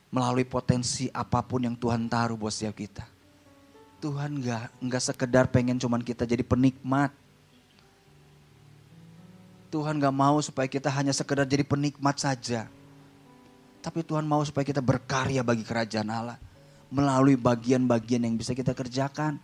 Melalui 0.09 0.49
potensi 0.49 1.13
apa 1.13 1.45
pun 1.45 1.69
yang 1.69 1.77
Tuhan 1.77 2.09
taruh 2.09 2.41
buat 2.41 2.49
setiap 2.49 2.81
kita. 2.81 3.05
Tuhan 4.01 4.41
gak, 4.41 4.81
nggak 4.81 5.03
sekedar 5.05 5.45
pengen 5.53 5.77
cuman 5.77 6.01
kita 6.01 6.25
jadi 6.25 6.41
penikmat. 6.41 7.13
Tuhan 9.69 10.01
gak 10.01 10.17
mau 10.17 10.41
supaya 10.41 10.65
kita 10.65 10.89
hanya 10.89 11.13
sekedar 11.13 11.45
jadi 11.45 11.61
penikmat 11.61 12.17
saja. 12.17 12.73
Tapi 13.85 14.01
Tuhan 14.01 14.25
mau 14.25 14.41
supaya 14.49 14.65
kita 14.65 14.81
berkarya 14.81 15.45
bagi 15.45 15.61
kerajaan 15.61 16.09
Allah. 16.09 16.41
Melalui 16.89 17.37
bagian-bagian 17.37 18.25
yang 18.25 18.33
bisa 18.41 18.57
kita 18.57 18.73
kerjakan. 18.73 19.37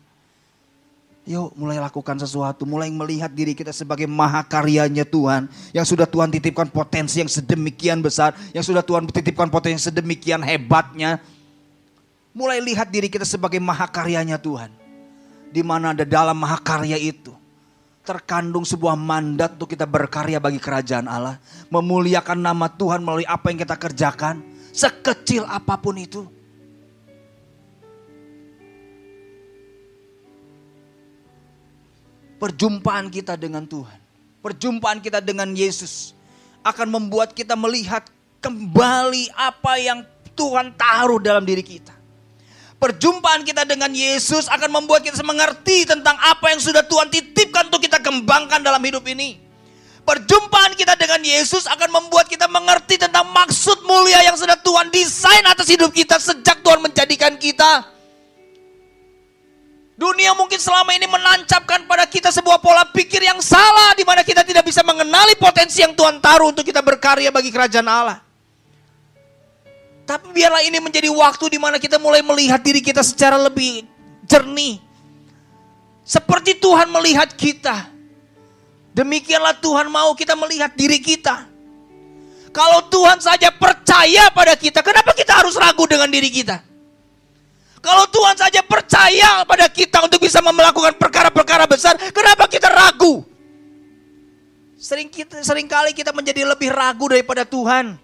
Yuk 1.24 1.56
mulai 1.56 1.80
lakukan 1.80 2.20
sesuatu, 2.20 2.68
mulai 2.68 2.92
melihat 2.92 3.32
diri 3.32 3.56
kita 3.56 3.72
sebagai 3.72 4.04
mahakaryanya 4.04 5.08
Tuhan. 5.08 5.48
Yang 5.72 5.96
sudah 5.96 6.04
Tuhan 6.04 6.28
titipkan 6.28 6.68
potensi 6.68 7.24
yang 7.24 7.32
sedemikian 7.32 8.04
besar, 8.04 8.36
yang 8.52 8.60
sudah 8.60 8.84
Tuhan 8.84 9.08
titipkan 9.08 9.48
potensi 9.48 9.80
yang 9.80 9.86
sedemikian 9.88 10.44
hebatnya. 10.44 11.24
Mulai 12.36 12.60
lihat 12.60 12.92
diri 12.92 13.08
kita 13.08 13.24
sebagai 13.24 13.56
mahakaryanya 13.56 14.36
Tuhan. 14.36 14.68
Di 15.48 15.64
mana 15.64 15.96
ada 15.96 16.04
dalam 16.04 16.36
mahakarya 16.36 17.00
itu 17.00 17.32
terkandung 18.04 18.68
sebuah 18.68 18.92
mandat 19.00 19.56
untuk 19.56 19.72
kita 19.72 19.88
berkarya 19.88 20.36
bagi 20.36 20.60
kerajaan 20.60 21.08
Allah. 21.08 21.40
Memuliakan 21.72 22.36
nama 22.36 22.68
Tuhan 22.68 23.00
melalui 23.00 23.24
apa 23.24 23.48
yang 23.48 23.64
kita 23.64 23.80
kerjakan. 23.80 24.44
Sekecil 24.76 25.48
apa 25.48 25.80
pun 25.80 25.96
itu. 25.96 26.28
Perjumpaan 32.44 33.08
kita 33.08 33.40
dengan 33.40 33.64
Tuhan, 33.64 33.96
perjumpaan 34.44 35.00
kita 35.00 35.24
dengan 35.24 35.48
Yesus 35.56 36.12
akan 36.60 36.92
membuat 36.92 37.32
kita 37.32 37.56
melihat 37.56 38.04
kembali 38.44 39.32
apa 39.32 39.80
yang 39.80 40.04
Tuhan 40.36 40.76
taruh 40.76 41.16
dalam 41.16 41.48
diri 41.48 41.64
kita. 41.64 41.96
Perjumpaan 42.76 43.48
kita 43.48 43.64
dengan 43.64 43.88
Yesus 43.96 44.44
akan 44.52 44.76
membuat 44.76 45.00
kita 45.08 45.24
mengerti 45.24 45.88
tentang 45.88 46.20
apa 46.20 46.52
yang 46.52 46.60
sudah 46.60 46.84
Tuhan 46.84 47.08
titipkan 47.08 47.72
untuk 47.72 47.80
kita 47.80 47.96
kembangkan 48.04 48.60
dalam 48.60 48.84
hidup 48.84 49.08
ini. 49.08 49.40
Perjumpaan 50.04 50.76
kita 50.76 51.00
dengan 51.00 51.24
Yesus 51.24 51.64
akan 51.64 51.88
membuat 51.88 52.28
kita 52.28 52.44
mengerti 52.44 53.00
tentang 53.00 53.24
maksud 53.32 53.88
mulia 53.88 54.20
yang 54.20 54.36
sudah 54.36 54.60
Tuhan 54.60 54.92
desain 54.92 55.48
atas 55.48 55.64
hidup 55.64 55.88
kita 55.96 56.20
sejak 56.20 56.60
Tuhan 56.60 56.84
menjadikan 56.84 57.40
kita. 57.40 57.93
Dunia 59.94 60.34
mungkin 60.34 60.58
selama 60.58 60.90
ini 60.90 61.06
menancapkan 61.06 61.86
pada 61.86 62.02
kita 62.10 62.34
sebuah 62.34 62.58
pola 62.58 62.82
pikir 62.90 63.22
yang 63.22 63.38
salah 63.38 63.94
di 63.94 64.02
mana 64.02 64.26
kita 64.26 64.42
tidak 64.42 64.66
bisa 64.66 64.82
mengenali 64.82 65.38
potensi 65.38 65.86
yang 65.86 65.94
Tuhan 65.94 66.18
taruh 66.18 66.50
untuk 66.50 66.66
kita 66.66 66.82
berkarya 66.82 67.30
bagi 67.30 67.54
kerajaan 67.54 67.86
Allah. 67.86 68.18
Tapi 70.04 70.34
biarlah 70.34 70.66
ini 70.66 70.82
menjadi 70.82 71.08
waktu 71.14 71.46
di 71.54 71.58
mana 71.62 71.78
kita 71.78 72.02
mulai 72.02 72.26
melihat 72.26 72.58
diri 72.58 72.82
kita 72.82 73.06
secara 73.06 73.38
lebih 73.38 73.86
jernih. 74.26 74.82
Seperti 76.02 76.58
Tuhan 76.58 76.90
melihat 76.90 77.30
kita. 77.32 77.88
Demikianlah 78.98 79.56
Tuhan 79.62 79.88
mau 79.88 80.10
kita 80.18 80.34
melihat 80.34 80.74
diri 80.74 80.98
kita. 80.98 81.46
Kalau 82.50 82.86
Tuhan 82.90 83.18
saja 83.22 83.50
percaya 83.50 84.30
pada 84.30 84.58
kita, 84.58 84.82
kenapa 84.82 85.14
kita 85.14 85.38
harus 85.38 85.54
ragu 85.54 85.86
dengan 85.86 86.06
diri 86.10 86.30
kita? 86.30 86.73
Kalau 87.84 88.08
Tuhan 88.08 88.32
saja 88.32 88.64
percaya 88.64 89.44
pada 89.44 89.68
kita 89.68 90.00
untuk 90.08 90.24
bisa 90.24 90.40
melakukan 90.40 90.96
perkara-perkara 90.96 91.68
besar, 91.68 92.00
kenapa 92.16 92.48
kita 92.48 92.72
ragu? 92.72 93.20
Sering 94.80 95.12
kita, 95.12 95.44
sering 95.44 95.68
kali 95.68 95.92
kita 95.92 96.08
menjadi 96.16 96.48
lebih 96.48 96.72
ragu 96.72 97.12
daripada 97.12 97.44
Tuhan 97.44 98.00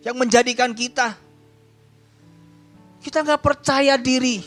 yang 0.00 0.16
menjadikan 0.16 0.72
kita. 0.72 1.12
Kita 3.04 3.20
nggak 3.20 3.44
percaya 3.44 4.00
diri, 4.00 4.40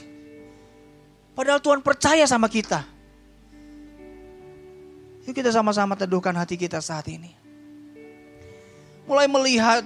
padahal 1.38 1.62
Tuhan 1.62 1.86
percaya 1.86 2.26
sama 2.26 2.50
kita. 2.50 2.90
Yuk 5.30 5.38
kita 5.38 5.54
sama-sama 5.54 5.94
teduhkan 5.94 6.34
hati 6.34 6.58
kita 6.58 6.82
saat 6.82 7.06
ini. 7.06 7.38
Mulai 9.06 9.30
melihat 9.30 9.86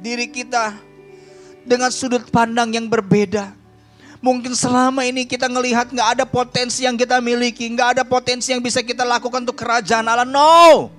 diri 0.00 0.32
kita 0.32 0.72
dengan 1.64 1.92
sudut 1.92 2.24
pandang 2.28 2.72
yang 2.74 2.86
berbeda. 2.86 3.52
Mungkin 4.20 4.52
selama 4.52 5.08
ini 5.08 5.24
kita 5.24 5.48
ngelihat 5.48 5.88
nggak 5.88 6.08
ada 6.20 6.24
potensi 6.28 6.84
yang 6.84 6.92
kita 6.92 7.24
miliki, 7.24 7.64
nggak 7.72 7.96
ada 7.96 8.02
potensi 8.04 8.52
yang 8.52 8.60
bisa 8.60 8.84
kita 8.84 9.00
lakukan 9.00 9.48
untuk 9.48 9.56
kerajaan 9.56 10.04
Allah. 10.04 10.28
No, 10.28 10.92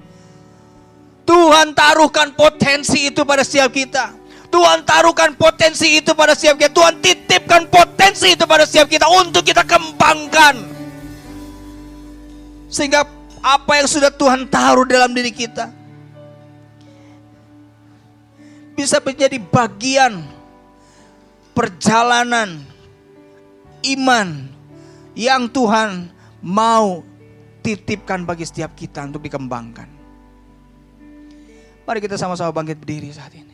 Tuhan 1.21 1.77
taruhkan 1.77 2.33
potensi 2.33 3.13
itu 3.13 3.21
pada 3.21 3.45
setiap 3.45 3.69
kita. 3.69 4.17
Tuhan 4.51 4.83
taruhkan 4.83 5.31
potensi 5.37 6.01
itu 6.01 6.11
pada 6.17 6.33
setiap 6.33 6.57
kita. 6.59 6.73
Tuhan 6.73 6.97
titipkan 6.97 7.69
potensi 7.69 8.33
itu 8.33 8.43
pada 8.49 8.65
setiap 8.65 8.89
kita 8.89 9.05
untuk 9.07 9.45
kita 9.45 9.63
kembangkan. 9.63 10.59
Sehingga 12.73 13.05
apa 13.41 13.71
yang 13.77 13.87
sudah 13.87 14.09
Tuhan 14.09 14.49
taruh 14.49 14.85
dalam 14.85 15.13
diri 15.13 15.29
kita 15.29 15.69
bisa 18.77 18.97
menjadi 18.97 19.37
bagian 19.37 20.25
perjalanan 21.51 22.63
iman 23.83 24.27
yang 25.17 25.51
Tuhan 25.51 26.07
mau 26.41 27.03
titipkan 27.61 28.25
bagi 28.25 28.47
setiap 28.47 28.73
kita 28.73 29.05
untuk 29.05 29.21
dikembangkan. 29.21 29.89
Mari 31.85 31.99
kita 31.99 32.15
sama-sama 32.15 32.55
bangkit 32.55 32.79
berdiri 32.79 33.11
saat 33.11 33.33
ini. 33.35 33.50